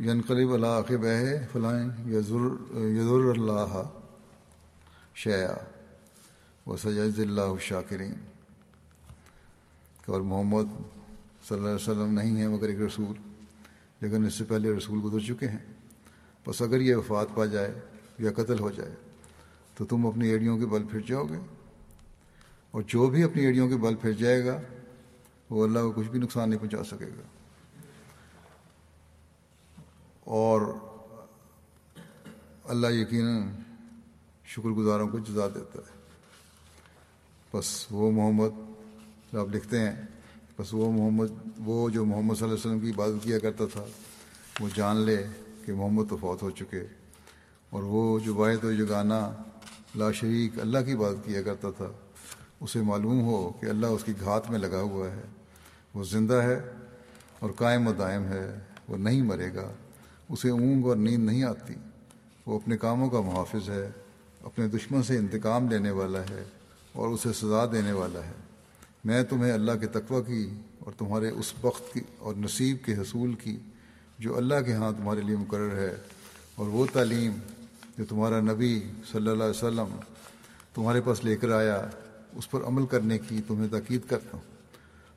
[0.04, 3.82] ینقلب اللہ عقب ہے فلائیں یضر یضر اللہ
[5.14, 5.54] شیا
[6.66, 8.14] و سجد اللہ شاکرین
[10.06, 10.72] اور محمد
[11.48, 13.16] صلی اللہ علیہ وسلم نہیں ہے مگر ایک رسول،
[14.00, 15.58] لیکن اس سے پہلے رسول گزر چکے ہیں۔
[16.46, 17.80] بس اگر یہ وفات پا جائے
[18.18, 18.94] یا قتل ہو جائے
[19.82, 21.38] تو تم اپنی ایڑیوں کے بل پھر جاؤ گے۔
[22.70, 24.60] اور جو بھی اپنی ایڑیوں کے بل پھر جائے گا،
[25.50, 27.22] وہ اللہ کو کچھ بھی نقصان نہیں پہنچا سکے گا۔
[30.20, 30.60] اور
[32.64, 33.48] اللہ یقیناً
[34.44, 35.98] شکر گزاروں کو جزا دیتا ہے۔
[37.54, 40.02] بس وہ محمد آپ لکھتے ہیں،
[40.58, 43.84] بس وہ محمد، وہ جو محمد صلی اللہ علیہ وسلم کی عبادت کیا کرتا تھا،
[44.60, 45.26] وہ جان لے
[45.66, 46.86] کہ محمد تو فوت ہو چکے۔
[47.70, 49.32] اور وہ جو واحد و جو گانا
[49.94, 51.92] لا شریک اللہ کی عبادت کیا کرتا تھا۔
[52.60, 55.20] اسے معلوم ہو کہ اللہ اس کی گھات میں لگا ہوا ہے۔
[55.94, 56.60] وہ زندہ ہے
[57.38, 59.72] اور قائم و دائم ہے۔ وہ نہیں مرے گا۔
[60.28, 61.74] اسے اونگ اور نیند نہیں آتی۔
[62.46, 63.90] وہ اپنے کاموں کا محافظ ہے۔
[64.44, 66.44] اپنے دشمن سے انتقام لینے والا ہے
[66.92, 68.32] اور اسے سزا دینے والا ہے۔
[69.04, 73.34] میں تمہیں اللہ کے تقوی کی اور تمہارے اس وقت کی اور نصیب کے حصول
[73.34, 73.58] کی
[74.18, 75.94] جو اللہ کے ہاں تمہارے لیے مقرر ہے
[76.54, 77.32] اور وہ تعلیم
[77.98, 78.80] جو تمہارا نبی
[79.12, 79.96] صلی اللہ علیہ وسلم
[80.74, 81.86] تمہارے پاس لے کر آیا،
[82.32, 84.52] اس پر عمل کرنے کی تمہیں تاکید کرتا ہوں۔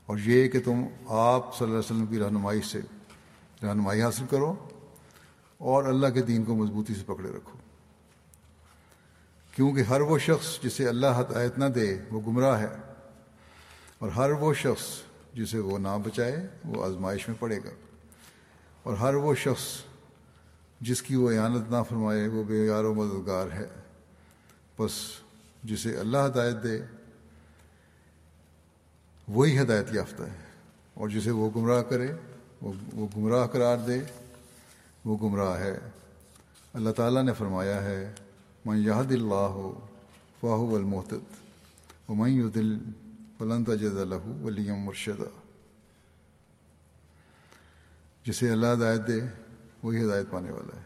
[0.05, 2.79] اور یہ کہ تم آپ صلی اللہ علیہ وسلم کی رہنمائی سے
[3.63, 4.55] رہنمائی حاصل کرو
[5.57, 7.59] اور اللہ کے دین کو مضبوطی سے پکڑے رکھو۔
[9.51, 12.75] کیونکہ ہر وہ شخص جسے اللہ ہدایت نہ دے، وہ گمراہ ہے۔
[13.99, 14.85] اور ہر وہ شخص
[15.33, 17.69] جسے وہ نہ بچائے، وہ آزمائش میں پڑے گا۔
[18.83, 19.81] اور ہر وہ شخص
[20.81, 23.67] جس کی وہ اعانت نہ فرمائے وہ بے یار و مددگار ہے۔
[24.79, 24.91] بس
[25.63, 26.81] جسے اللہ ہدایت دے،
[29.27, 30.45] وہی ہدایت یافتہ ہے۔
[30.93, 32.07] اور جسے وہ گمراہ کرے،
[32.61, 33.99] وہ گمراہ قرار دے،
[35.05, 35.79] وہ گمراہ ہے۔
[36.73, 38.13] اللہ تعالیٰ نے فرمایا ہے،
[38.65, 39.87] من یاد اللہ ہو
[40.41, 42.77] فاہ المحتد و دل
[43.39, 45.29] بلند جد الح ولیم مرشدہ
[48.25, 49.21] جسے اللہ ہدایت دے
[49.85, 50.83] وہی ہدایت پانے والا ہے۔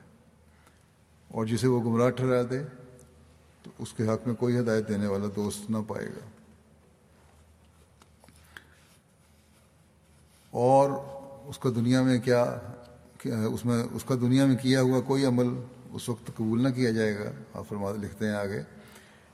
[1.27, 2.59] اور جسے وہ گمراہ ٹھہرا دے،
[3.63, 6.27] تو اس کے حق میں کوئی ہدایت دینے والا دوست نہ پائے گا۔
[10.51, 10.91] اور
[11.49, 12.43] اس کا دنیا میں کیا
[13.25, 15.47] اس میں، اس کا دنیا میں کیا ہوا کوئی عمل
[15.93, 18.61] اس وقت قبول نہ کیا جائے گا۔ آپ فرما، لکھتے ہیں آگے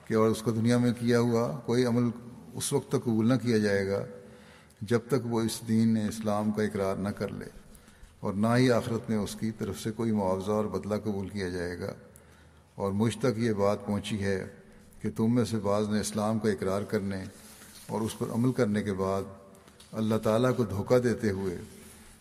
[0.05, 2.09] کہ اور اس کا دنیا میں کیا ہوا کوئی عمل
[2.53, 4.05] اس وقت تک قبول نہ کیا جائے گا
[4.81, 7.64] جب تک وہ اس دین، اسلام کا اقرار نہ کر لے۔
[8.25, 11.49] اور نہ ہی آخرت میں اس کی طرف سے کوئی معاوضہ اور بدلہ قبول کیا
[11.49, 11.93] جائے گا۔
[12.75, 14.47] اور مجھ تک یہ بات پہنچی ہے
[15.01, 17.23] کہ تم میں سے بعض نے اسلام کا اقرار کرنے
[17.87, 19.21] اور اس پر عمل کرنے کے بعد
[19.91, 21.57] اللہ تعالیٰ کو دھوکہ دیتے ہوئے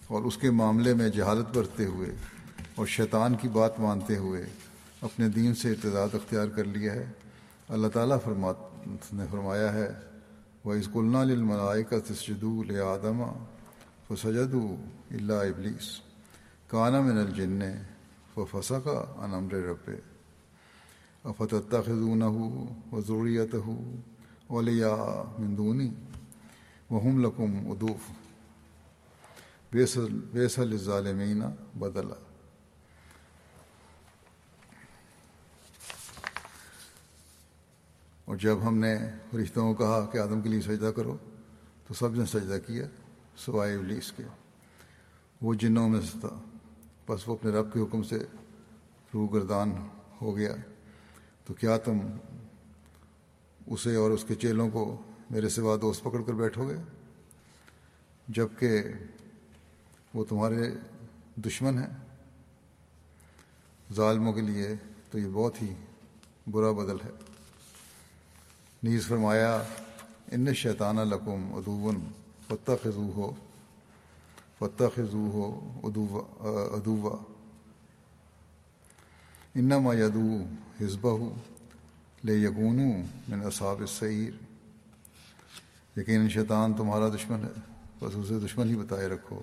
[0.07, 2.09] اور اس کے معاملے میں جہالت برتتے ہوئے
[2.75, 4.45] اور شیطان کی بات مانتے ہوئے
[5.01, 7.07] اپنے دین سے ارتداد اختیار کر لیا ہے۔
[7.69, 8.53] اللہ تعالیٰ فرما
[9.12, 9.88] نے فرمایا ہے
[10.64, 11.25] وہ اس گلنا
[11.90, 12.45] کا تسجد
[14.05, 14.55] آدم و سجد
[15.11, 16.00] اللہ ابلیس۔
[16.69, 17.63] کانا من الجن
[18.37, 19.90] و فسا کا انمر رب۔
[21.25, 23.96] افتہ خزون ہو و ضروریت ہو
[24.46, 24.96] اولیا
[25.38, 25.90] مندونی
[26.90, 28.11] وہم لکم ادوف
[30.33, 31.42] بیسل ظالمین
[31.79, 32.15] بدلا۔
[38.25, 38.96] اور جب ہم نے
[39.42, 41.17] رشتوں کو کہا کہ آدم کے لیے سجدہ کرو،
[41.87, 42.87] تو سب نے سجدہ کیا۔
[43.37, 44.23] سوائے ابلیس کے۔
[45.43, 46.41] وہ جنوں میں سے تھا۔
[47.09, 48.19] بس وہ اپنے رب کے حکم سے
[49.15, 49.89] روح گردان
[50.21, 50.57] ہو گیا۔
[51.47, 51.99] تو کیا تم
[53.67, 56.77] اسے اور اس کے چیلوں کو میرے سوا دوست پکڑ کر بیٹھو گے؟
[58.29, 58.83] جبکہ
[60.15, 60.71] وہ تمہارے
[61.37, 62.21] دشمن ہیں۔
[63.93, 64.69] ظالموں کے لیے
[65.11, 65.75] تو یہ بہت ہی
[66.51, 67.11] برا بدل ہے۔
[68.83, 69.63] نیز فرمایا،
[70.33, 72.01] ان شیطانہ لقم ادوون
[72.49, 73.31] فتح خزو ہو
[74.59, 75.47] فتح خزو ہو
[75.85, 77.17] ادوا
[79.55, 80.29] انما یدو
[80.81, 81.19] حزبہ
[82.25, 82.81] لے یقون
[83.29, 84.33] من اصحاب سعیر
[85.97, 87.61] یقیناً شیطان تمہارا دشمن ہے،
[88.01, 89.42] بس اسے دشمن ہی بتائے رکھو۔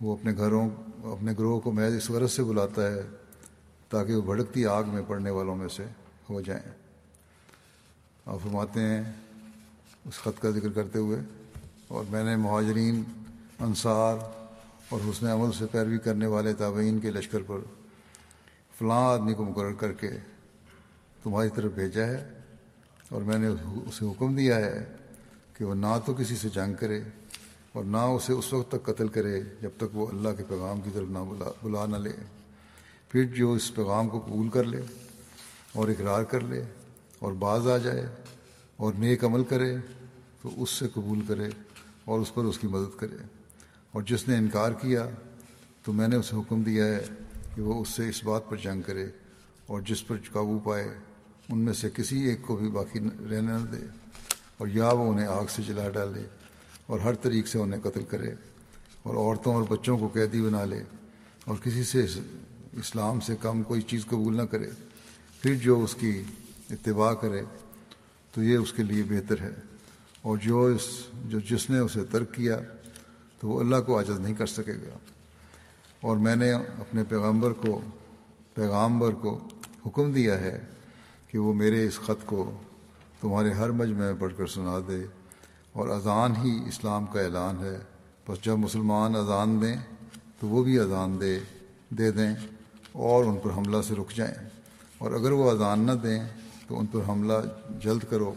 [0.00, 0.68] وہ اپنے گھروں
[1.12, 3.00] اپنے گروہ کو محض اس غرض سے بلاتا ہے
[3.88, 5.84] تاکہ وہ بھڑکتی آگ میں پڑنے والوں میں سے
[6.30, 6.62] ہو جائیں۔
[8.26, 9.02] آپ فرماتے ہیں
[10.04, 11.18] اس خط کا ذکر کرتے ہوئے،
[11.88, 13.02] اور میں نے مہاجرین،
[13.60, 14.16] انصار
[14.88, 17.58] اور حسن عمل سے پیروی کرنے والے تابعین کے لشکر پر
[18.78, 20.10] فلاں آدمی کو مقرر کر کے
[21.22, 22.24] تمہاری طرف بھیجا ہے،
[23.10, 24.84] اور میں نے اسے حکم دیا ہے
[25.54, 27.00] کہ وہ نہ تو کسی سے جنگ کرے
[27.72, 30.90] اور نہ اسے اس وقت تک قتل کرے جب تک وہ اللہ کے پیغام کی
[30.94, 32.12] طرف نہ بلا بلا نہ لے۔
[33.10, 34.80] پھر جو اس پیغام کو قبول کر لے
[35.72, 36.62] اور اقرار کر لے
[37.18, 38.06] اور بعض آ جائے
[38.80, 39.76] اور نیک عمل کرے
[40.42, 41.48] تو اس سے قبول کرے
[42.04, 43.16] اور اس پر اس کی مدد کرے۔
[43.92, 45.08] اور جس نے انکار کیا
[45.84, 47.04] تو میں نے اسے حکم دیا ہے
[47.54, 49.06] کہ وہ اس سے اس بات پر جنگ کرے
[49.66, 50.88] اور جس پر قابو پائے
[51.48, 53.86] ان میں سے کسی ایک کو بھی باقی رہنے نہ دے
[54.58, 56.22] اور یا وہ انہیں آگ سے جلا ڈالے
[56.86, 58.34] اور ہر طریق سے انہیں قتل کرے
[59.02, 60.82] اور عورتوں اور بچوں کو قیدی بنا لے
[61.44, 62.06] اور کسی سے
[62.72, 64.70] اسلام سے کم کوئی چیز قبول نہ کرے۔
[65.40, 66.22] پھر جو اس کی
[66.70, 67.42] اتباع کرے
[68.32, 69.50] تو یہ اس کے لیے بہتر ہے۔
[70.22, 72.60] اور جو اس جو جس نے اسے ترک کیا،
[73.40, 74.98] تو وہ اللہ کو عاجز نہیں کر سکے گا۔
[76.00, 77.80] اور میں نے اپنے پیغمبر کو
[78.54, 79.48] پیغامبر کو
[79.86, 80.64] حکم دیا ہے
[81.26, 82.60] کہ وہ میرے اس خط کو
[83.20, 85.04] تمہارے ہر مجمع میں پڑھ کر سنا دے۔
[85.72, 87.78] اور اذان ہی اسلام کا اعلان ہے۔
[88.28, 89.76] بس جب مسلمان اذان دیں،
[90.40, 91.38] تو وہ بھی اذان دے
[91.90, 92.34] دے دیں
[92.92, 94.48] اور ان پر حملہ سے رک جائیں۔
[94.98, 96.39] اور اگر وہ اذان نہ دیں
[96.70, 97.32] تو ان پر حملہ
[97.82, 98.32] جلد کرو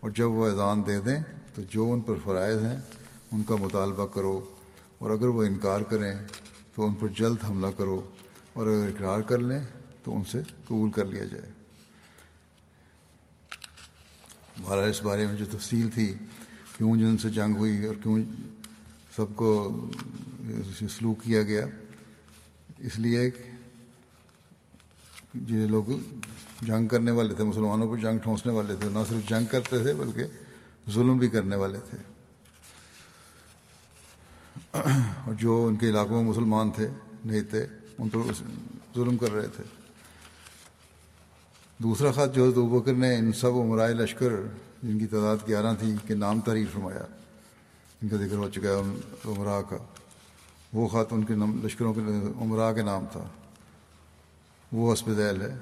[0.00, 1.18] اور جب وہ اذان دے دیں
[1.54, 2.76] تو جو ان پر فرائض ہیں
[3.32, 4.38] ان کا مطالبہ کرو
[4.98, 6.12] اور اگر وہ انکار کریں
[6.74, 8.00] تو ان پر جلد حملہ کرو
[8.52, 9.60] اور اگر اقرار کر لیں
[10.04, 11.50] تو ان سے قبول کر لیا جائے۔
[14.58, 16.12] ہمارا اس بارے میں جو تفصیل تھی،
[16.76, 18.18] کیوں جن سے جنگ ہوئی اور کیوں
[19.16, 19.50] سب کو
[20.88, 21.66] سلوک کیا گیا،
[22.78, 23.30] اس لیے
[25.34, 25.84] جو لوگ
[26.62, 29.94] جنگ کرنے والے تھے، مسلمانوں پر جنگ ٹھونسنے والے تھے، نہ صرف جنگ کرتے تھے
[29.94, 30.24] بلکہ
[30.90, 31.98] ظلم بھی کرنے والے تھے۔
[35.26, 36.88] اور جو ان کے علاقوں میں مسلمان تھے،
[37.24, 37.66] نہیں تھے،
[37.98, 38.18] ان پر
[38.94, 39.64] ظلم کر رہے تھے۔
[41.78, 44.30] دوسرا خط جو حضرت بکر نے ان سب عمرائے لشکر
[44.82, 47.04] جن کی تعداد گیارہ تھی کے نام تحریر فرمایا،
[48.02, 48.80] ان کا ذکر ہو چکا ہے
[49.24, 49.76] عمرہ کا۔
[50.72, 51.34] وہ خط ان کے
[51.66, 52.00] لشکروں کے
[52.40, 53.28] عمرہ کے نام تھا۔
[54.72, 55.54] وہ حسب ذیل ہے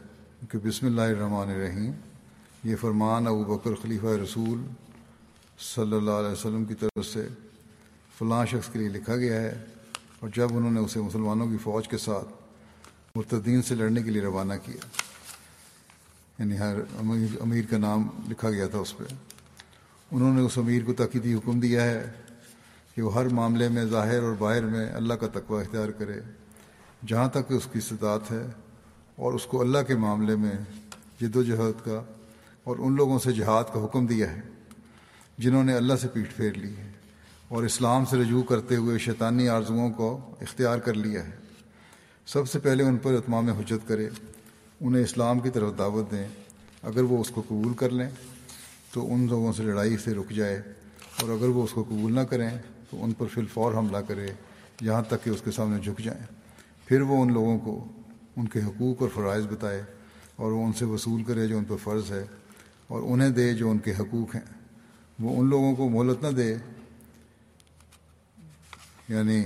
[0.50, 1.90] کہ بسم اللہ الرحمن الرحیم۔
[2.64, 4.62] یہ فرمان ابو بکر خلیفہ رسول
[5.58, 7.28] صلی اللہ علیہ وسلم کی طرف سے
[8.18, 9.64] فلاں شخص کے لیے لکھا گیا ہے
[10.20, 12.28] اور جب انہوں نے اسے مسلمانوں کی فوج کے ساتھ
[13.16, 14.86] مرتدین سے لڑنے کے لیے روانہ کیا
[16.38, 19.04] یعنی ہر امیر امیر کا نام لکھا گیا تھا اس پہ۔
[20.10, 22.12] انہوں نے اس امیر کو تقیدی حکم دیا ہے
[22.94, 26.20] کہ وہ ہر معاملے میں ظاہر اور باہر میں اللہ کا تقوی اختیار کرے۔
[27.06, 28.46] جہاں تک اس کی استطاعت ہے
[29.16, 30.52] اور اس کو اللہ کے معاملے میں
[31.20, 32.02] جد و جہد کا
[32.64, 34.40] اور ان لوگوں سے جہاد کا حکم دیا ہے،
[35.38, 36.92] جنہوں نے اللہ سے پیٹھ پھیر لی ہے
[37.48, 41.30] اور اسلام سے رجوع کرتے ہوئے شیطانی آرزوؤں کو اختیار کر لیا ہے۔
[42.26, 44.08] سب سے پہلے ان پر اتمام حجت کرے،
[44.80, 46.28] انہیں اسلام کی طرف دعوت دیں۔
[46.82, 48.10] اگر وہ اس کو قبول کر لیں،
[48.92, 50.62] تو ان لوگوں سے لڑائی سے رک جائے۔
[51.20, 52.50] اور اگر وہ اس کو قبول نہ کریں،
[52.90, 54.26] تو ان پر فی الفور حملہ کرے،
[54.80, 56.26] یہاں تک کہ اس کے سامنے جھک جائیں۔
[56.86, 57.84] پھر وہ ان لوگوں کو
[58.36, 59.82] ان کے حقوق اور فرائض بتائے
[60.36, 62.24] اور وہ ان سے وصول کرے جو ان پر فرض ہے
[62.86, 64.54] اور انہیں دے جو ان کے حقوق ہیں۔
[65.20, 66.54] وہ ان لوگوں کو مہلت نہ دے۔
[69.08, 69.44] یعنی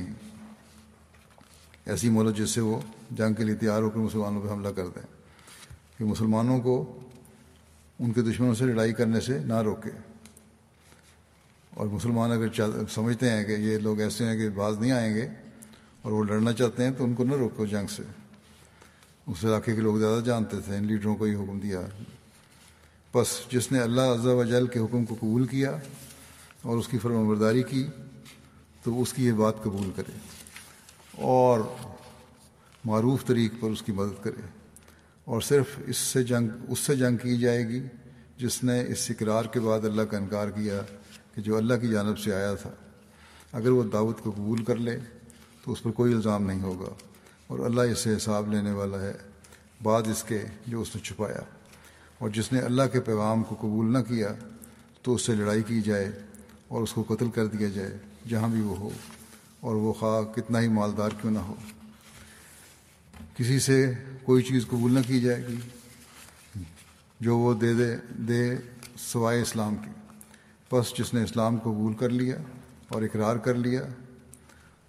[1.87, 2.81] ایسی مہلت جس سے وہ
[3.11, 5.07] جنگ کے لیے تیار ہو کر مسلمانوں پہ حملہ کر دیں
[5.99, 6.99] کہ مسلمانوں کو
[7.99, 9.91] ان کے دشمنوں سے لڑائی کرنے سے نہ روکے۔
[11.75, 12.61] اور مسلمان اگر
[12.91, 15.29] سمجھتے ہیں کہ یہ لوگ ایسے ہیں کہ باز نہیں آئیں گے
[16.03, 18.03] اور وہ لڑنا چاہتے ہیں تو ان کو نہ روکو جنگ سے۔
[19.31, 21.81] اس علاقے کے لوگ زیادہ جانتے تھے، ان لیڈروں کو یہ حکم دیا۔
[23.15, 25.77] بس جس نے اللہ عز و جل کے حکم کو قبول کیا
[26.63, 27.87] اور اس کی فرم برداری کی،
[28.83, 30.19] تو اس کی یہ بات قبول کرے
[31.13, 31.61] اور
[32.85, 34.41] معروف طریق پر اس کی مدد کرے۔
[35.25, 37.81] اور صرف اس سے جنگ، اس سے جنگ کی جائے گی
[38.37, 40.81] جس نے اس اقرار کے بعد اللہ کا انکار کیا
[41.35, 42.71] کہ جو اللہ کی جانب سے آیا تھا،
[43.53, 44.99] اگر وہ دعوت کو قبول کر لے
[45.65, 47.10] تو اس پر کوئی الزام نہیں ہوگا۔
[47.51, 49.13] اور اللہ اس سے حساب لینے والا ہے،
[49.83, 51.41] بعد اس کے جو اس نے چھپایا۔
[52.19, 54.29] اور جس نے اللہ کے پیغام کو قبول نہ کیا،
[55.03, 56.13] تو اس سے لڑائی کی جائے
[56.69, 57.99] اور اس کو قتل کر دیا جائے،
[58.29, 58.91] جہاں بھی وہ ہو۔
[59.61, 61.55] اور وہ خواہ کتنا ہی مالدار کیوں نہ ہو۔
[63.37, 63.93] کسی سے
[64.23, 65.57] کوئی چیز قبول نہ کی جائے گی،
[67.21, 68.55] جو وہ دے دے دے
[68.99, 69.91] سوائے اسلام کی۔
[70.73, 72.37] بس جس نے اسلام قبول کر لیا
[72.89, 73.83] اور اقرار کر لیا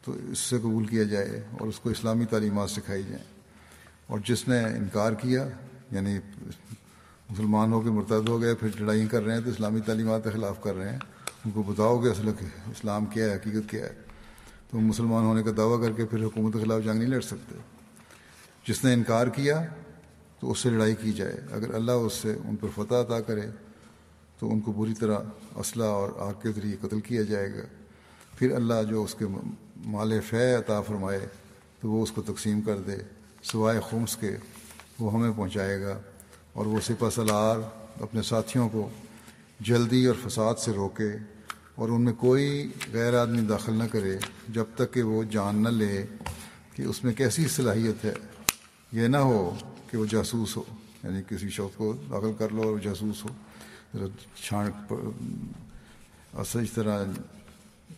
[0.05, 3.25] تو اس سے قبول کیا جائے اور اس کو اسلامی تعلیمات سکھائی جائیں۔
[4.07, 5.49] اور جس نے انکار کیا
[5.91, 6.19] یعنی
[7.29, 10.29] مسلمان ہو کے مرتد ہو گئے، پھر لڑائی کر رہے ہیں تو اسلامی تعلیمات کے
[10.29, 10.99] خلاف کر رہے ہیں،
[11.45, 13.93] ان کو بتاؤ کہ اصل اسلام کیا ہے، حقیقت کیا ہے۔
[14.71, 17.55] تو مسلمان ہونے کا دعویٰ کر کے پھر حکومت کے خلاف جنگ نہیں لڑ سکتے۔
[18.67, 19.63] جس نے انکار کیا
[20.39, 23.49] تو اس سے لڑائی کی جائے۔ اگر اللہ اس سے ان پر فتح عطا کرے
[24.39, 25.17] تو ان کو بری طرح
[25.55, 27.61] اسلحہ اور آگ کے ذریعے قتل کیا جائے گا۔
[28.37, 29.25] پھر اللہ جو اس کے
[29.85, 31.27] مال فہ عطا فرمائے
[31.79, 32.95] تو وہ اس کو تقسیم کر دے،
[33.43, 34.37] سوائے خمس کے،
[34.99, 35.99] وہ ہمیں پہنچائے گا
[36.53, 37.57] اور وہ سپہ سلار
[38.01, 38.89] اپنے ساتھیوں کو
[39.59, 41.09] جلدی اور فساد سے روکے
[41.75, 44.17] اور ان میں کوئی غیر آدمی داخل نہ کرے
[44.49, 46.05] جب تک کہ وہ جان نہ لے
[46.75, 48.13] کہ اس میں کیسی صلاحیت ہے۔
[48.91, 49.55] یہ نہ ہو
[49.91, 50.63] کہ وہ جاسوس ہو
[51.03, 54.71] یعنی کسی شخص کو داخل کر لو اور جاسوس ہو۔ چھان
[56.33, 57.05] اس طرح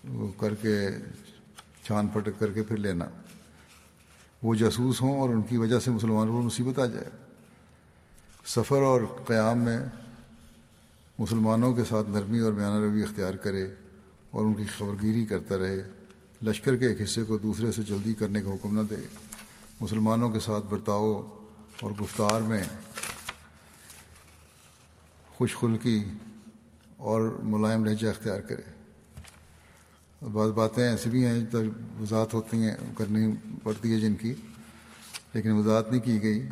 [0.07, 0.89] وہ کر کے
[1.83, 3.05] چھان پھٹک کر کے پھر لینا۔
[4.43, 7.09] وہ جاسوس ہوں اور ان کی وجہ سے مسلمانوں کو مصیبت آ جائے۔
[8.45, 9.79] سفر اور قیام میں
[11.19, 13.63] مسلمانوں کے ساتھ نرمی اور بیانہ روی اختیار کرے
[14.31, 15.89] اور ان کی خبرگیری کرتا رہے۔
[16.43, 19.07] لشکر کے ایک حصے کو دوسرے سے جلدی کرنے کا حکم نہ دے۔
[19.81, 21.37] مسلمانوں کے ساتھ برتاؤ
[21.81, 22.63] اور گفتار میں
[25.37, 26.03] خوش خلقی
[26.97, 28.72] اور ملائم لہجہ اختیار کرے۔
[30.31, 31.59] بعض باتیں ایسی بھی ہیں تو
[32.01, 34.33] وضاحت ہوتی ہیں، کرنی پڑتی ہے جن کی،
[35.33, 36.47] لیکن وضاحت نہیں کی گئی۔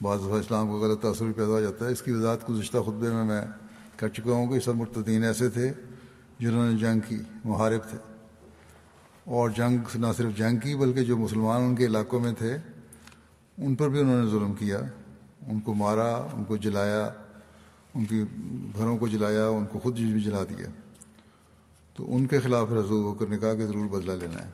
[0.00, 2.78] بعض دفعہ اسلام کو غلط تاثر بھی پیدا ہو جاتا ہے۔ اس کی وضاحت گزشتہ
[2.78, 3.42] خطبے میں میں
[3.96, 5.72] کر چکا ہوں کہ سب مرتدین ایسے تھے
[6.38, 7.98] جنہوں نے جنگ کی، محارب تھے۔
[9.24, 12.56] اور جنگ نہ صرف جنگ کی، بلکہ جو مسلمان ان کے علاقوں میں تھے،
[13.58, 14.80] ان پر بھی انہوں نے ظلم کیا۔
[15.46, 17.10] ان کو مارا، ان کو جلایا،
[17.94, 18.24] ان کی
[18.76, 20.66] گھروں کو جلایا، ان کو خود بھی جلا دیا۔
[21.96, 24.50] تو ان کے خلاف رضو ہو کر نکاح کے ضرور بدلہ لینا ہے۔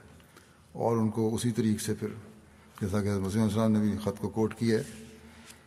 [0.73, 2.09] اور ان کو اسی طریقے سے پھر
[2.81, 4.83] جیسا کہ حضرت مسلم السلام نے بھی خط کو کوٹ کیا ہے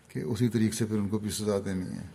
[0.07, 2.07] کہ اسی طریقے سے پھر ان کو بھی سزا دینی ہے۔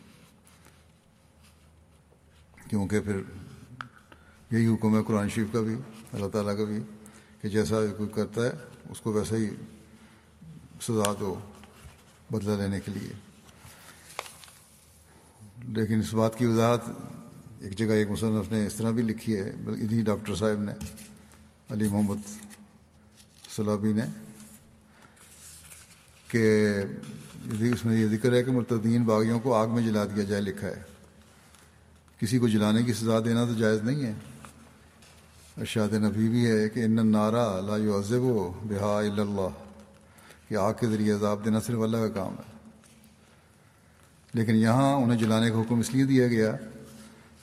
[2.68, 3.22] کیونکہ پھر
[4.50, 5.74] یہی حکم ہے قرآن شریف کا بھی،
[6.12, 6.80] اللہ تعالیٰ کا بھی
[7.40, 8.50] کہ جیسا کوئی کرتا ہے،
[8.90, 9.50] اس کو ویسا ہی
[10.80, 11.34] سزا دو
[12.30, 13.12] بدلہ لینے کے لیے۔
[15.68, 16.80] لیکن اس بات کی وضاحت
[17.60, 20.72] ایک جگہ ایک مصنف نے اس طرح بھی لکھی ہے انہیں ڈاکٹر صاحب نے،
[21.70, 22.28] علی محمد
[23.56, 24.02] سلابی نے،
[26.28, 26.42] کہ
[27.72, 30.68] اس میں یہ ذکر ہے کہ مرتدین باغیوں کو آگ میں جلا دیا جائے، لکھا
[30.68, 30.82] ہے۔
[32.18, 34.12] کسی کو جلانے کی سزا دینا تو جائز نہیں ہے۔
[35.56, 39.52] ارشاد نبی بھی ہے کہ ان نعرہ لا عزب و بحا اللہ،
[40.48, 42.48] کہ آگ کے ذریعے عذاب دینا صرف اللہ کا کام ہے۔
[44.34, 46.56] لیکن یہاں انہیں جلانے کا حکم اس لیے دیا گیا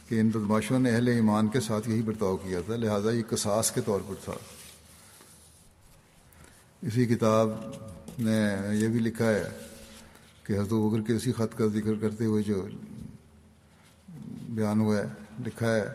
[0.07, 3.71] کہ ان بدماشوں نے اہل ایمان کے ساتھ یہی برتاؤ کیا تھا، لہٰذا یہ قصاص
[3.71, 4.33] کے طور پر تھا۔
[6.81, 7.49] اسی کتاب
[8.19, 8.39] نے
[8.73, 9.43] یہ بھی لکھا ہے
[10.43, 12.67] کہ حضرت بکر کے اسی خط کا ذکر کرتے ہوئے جو
[14.49, 15.03] بیان ہوا ہے،
[15.45, 15.85] لکھا ہے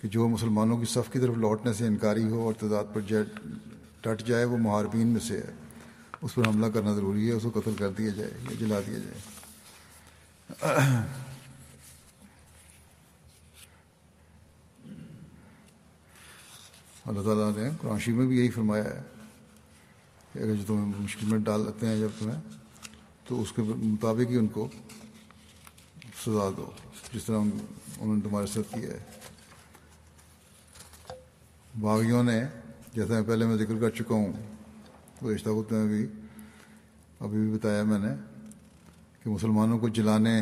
[0.00, 3.00] کہ جو مسلمانوں کی صف کی طرف لوٹنے سے انکاری ہو اور تعداد پر
[4.00, 5.52] ٹٹ جائے، وہ محاربین میں سے ہے۔
[6.22, 8.98] اس پر حملہ کرنا ضروری ہے، اس کو قتل کر دیا جائے یا جلا دیا
[8.98, 9.20] جائے۔
[17.04, 19.02] اللہ تعالیٰ نے قرآن شریف میں بھی یہی فرمایا ہے
[20.32, 22.40] کہ اگر جو تمہیں مشکل میں ڈال لیتے ہیں جب تمہیں،
[23.28, 24.68] تو اس کے مطابق ہی ان کو
[26.24, 26.70] سزا دو،
[27.14, 29.04] جس طرح انہوں نے تمہارے ساتھ کیا ہے۔
[31.80, 32.40] باغیوں نے،
[32.92, 34.32] جیسا میں پہلے میں ذکر کر چکا ہوں
[35.20, 36.06] تو رشتہ میں بھی
[37.20, 38.14] ابھی بھی بتایا میں نے
[39.22, 40.40] کہ مسلمانوں کو جلانے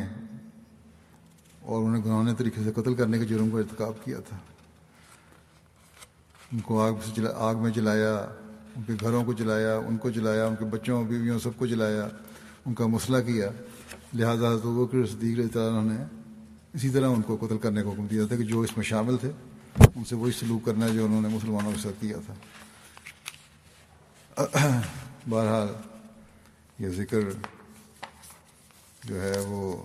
[1.61, 4.37] اور انہیں گنانے طریقے سے قتل کرنے کے جرم کو ارتکاب کیا تھا۔
[6.53, 8.15] ان کو آگ سے جلا آگ میں جلایا،
[8.77, 12.09] ان کے گھروں کو جلایا، ان کو جلایا، ان کے بچوں، بیویوں سب کو جلایا،
[12.67, 13.51] ان کا مسئلہ کیا۔
[14.15, 16.05] لہٰذا حضرت صدیق علیہ تعالیٰ نے
[16.75, 19.17] اسی طرح ان کو قتل کرنے کو حکم دیا تھا کہ جو اس میں شامل
[19.17, 19.31] تھے،
[19.95, 22.35] ان سے وہی سلوک کرنا ہے جو انہوں نے مسلمانوں کے ساتھ کیا تھا۔
[25.31, 25.69] بہرحال
[26.79, 27.21] یہ ذکر
[29.05, 29.83] جو ہے وہ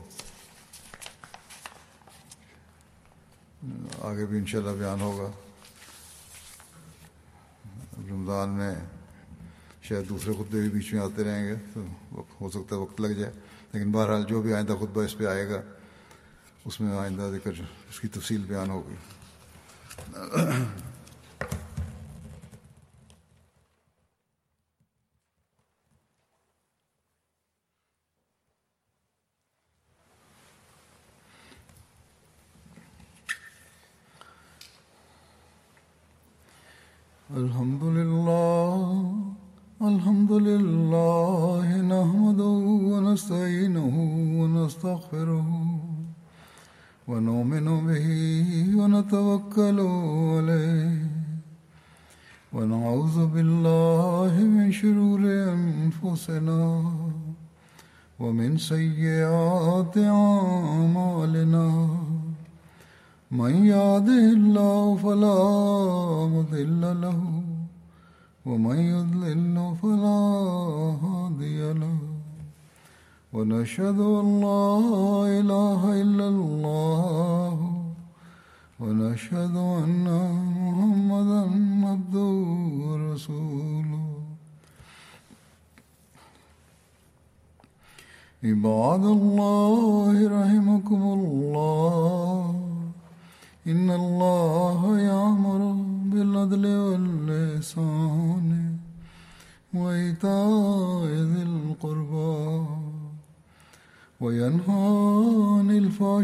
[4.02, 5.32] آگے بھی انشاءاللہ بیان ہوگا۔
[8.10, 8.76] رمضان میں
[9.82, 13.08] شاید دوسرے خطبے بھی بیچ میں آتے رہیں گے، تو ہو سکتا ہے وقت لگ
[13.08, 13.34] جائے۔
[13.74, 15.62] لیکن بہرحال جو بھی آئندہ خطبہ اس پہ آئے گا،
[16.66, 17.52] اس میں آئندہ ذکر
[17.90, 18.96] اس کی تفصیل بیان ہوگی۔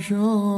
[0.04, 0.53] الفحشاء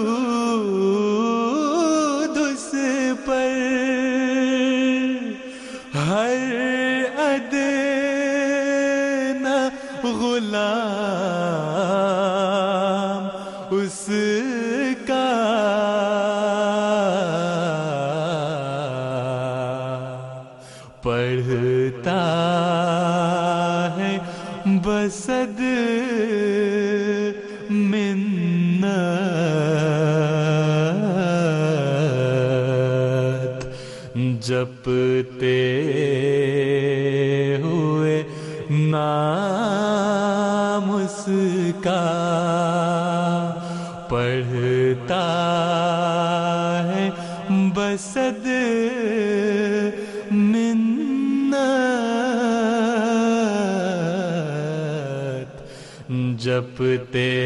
[56.58, 57.37] جپتے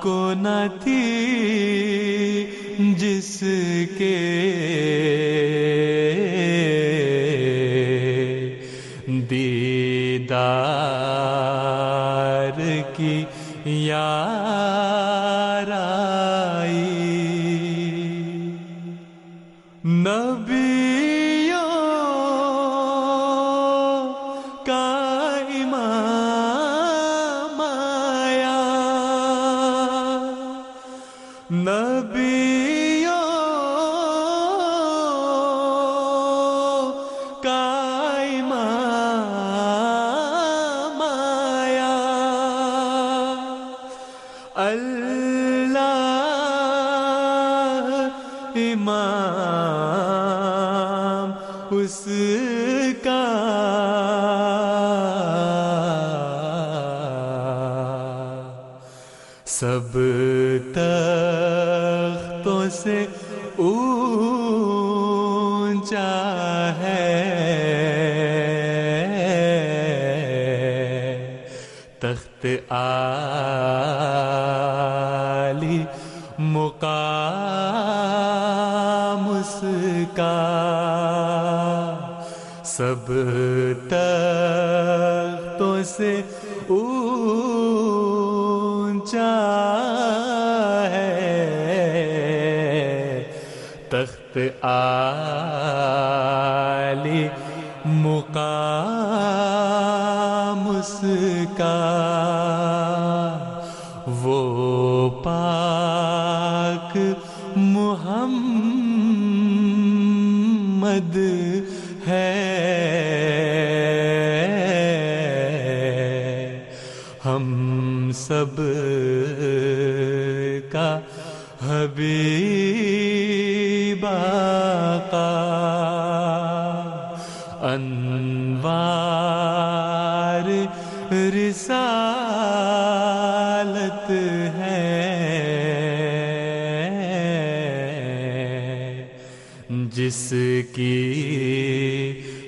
[0.00, 1.00] کو نہ تھی
[2.98, 3.44] جس
[3.98, 4.16] کے
[104.24, 104.63] وہ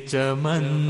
[0.06, 0.85] چمن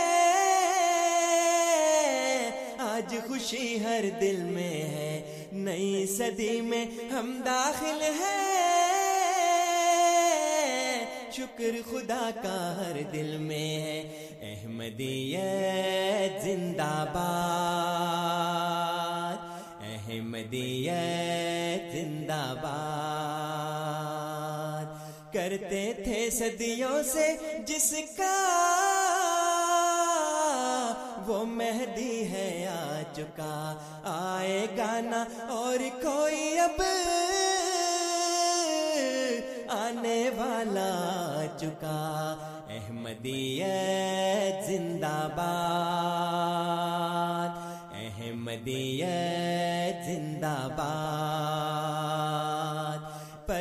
[2.78, 8.42] آج خوشی ہر دل میں ہے۔ نئی صدی میں ہم داخل ہیں۔
[11.32, 19.36] شکر خدا کا ہر دل میں ہے۔ احمدیت زندہ باد۔
[19.82, 23.41] احمدیت زندہ باد۔
[25.32, 28.32] کرتے تھے صدیوں سے جس کا
[31.26, 33.74] وہ مہدی ہے آ چکا۔
[34.04, 36.82] آئے گانا اور کوئی اب
[39.68, 42.34] آنے والا چکا۔
[42.70, 47.50] احمدیت زندہ باد۔
[47.94, 51.71] احمدیت زندہ باد۔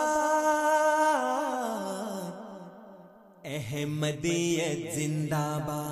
[3.45, 5.92] احمدیت زندہ باد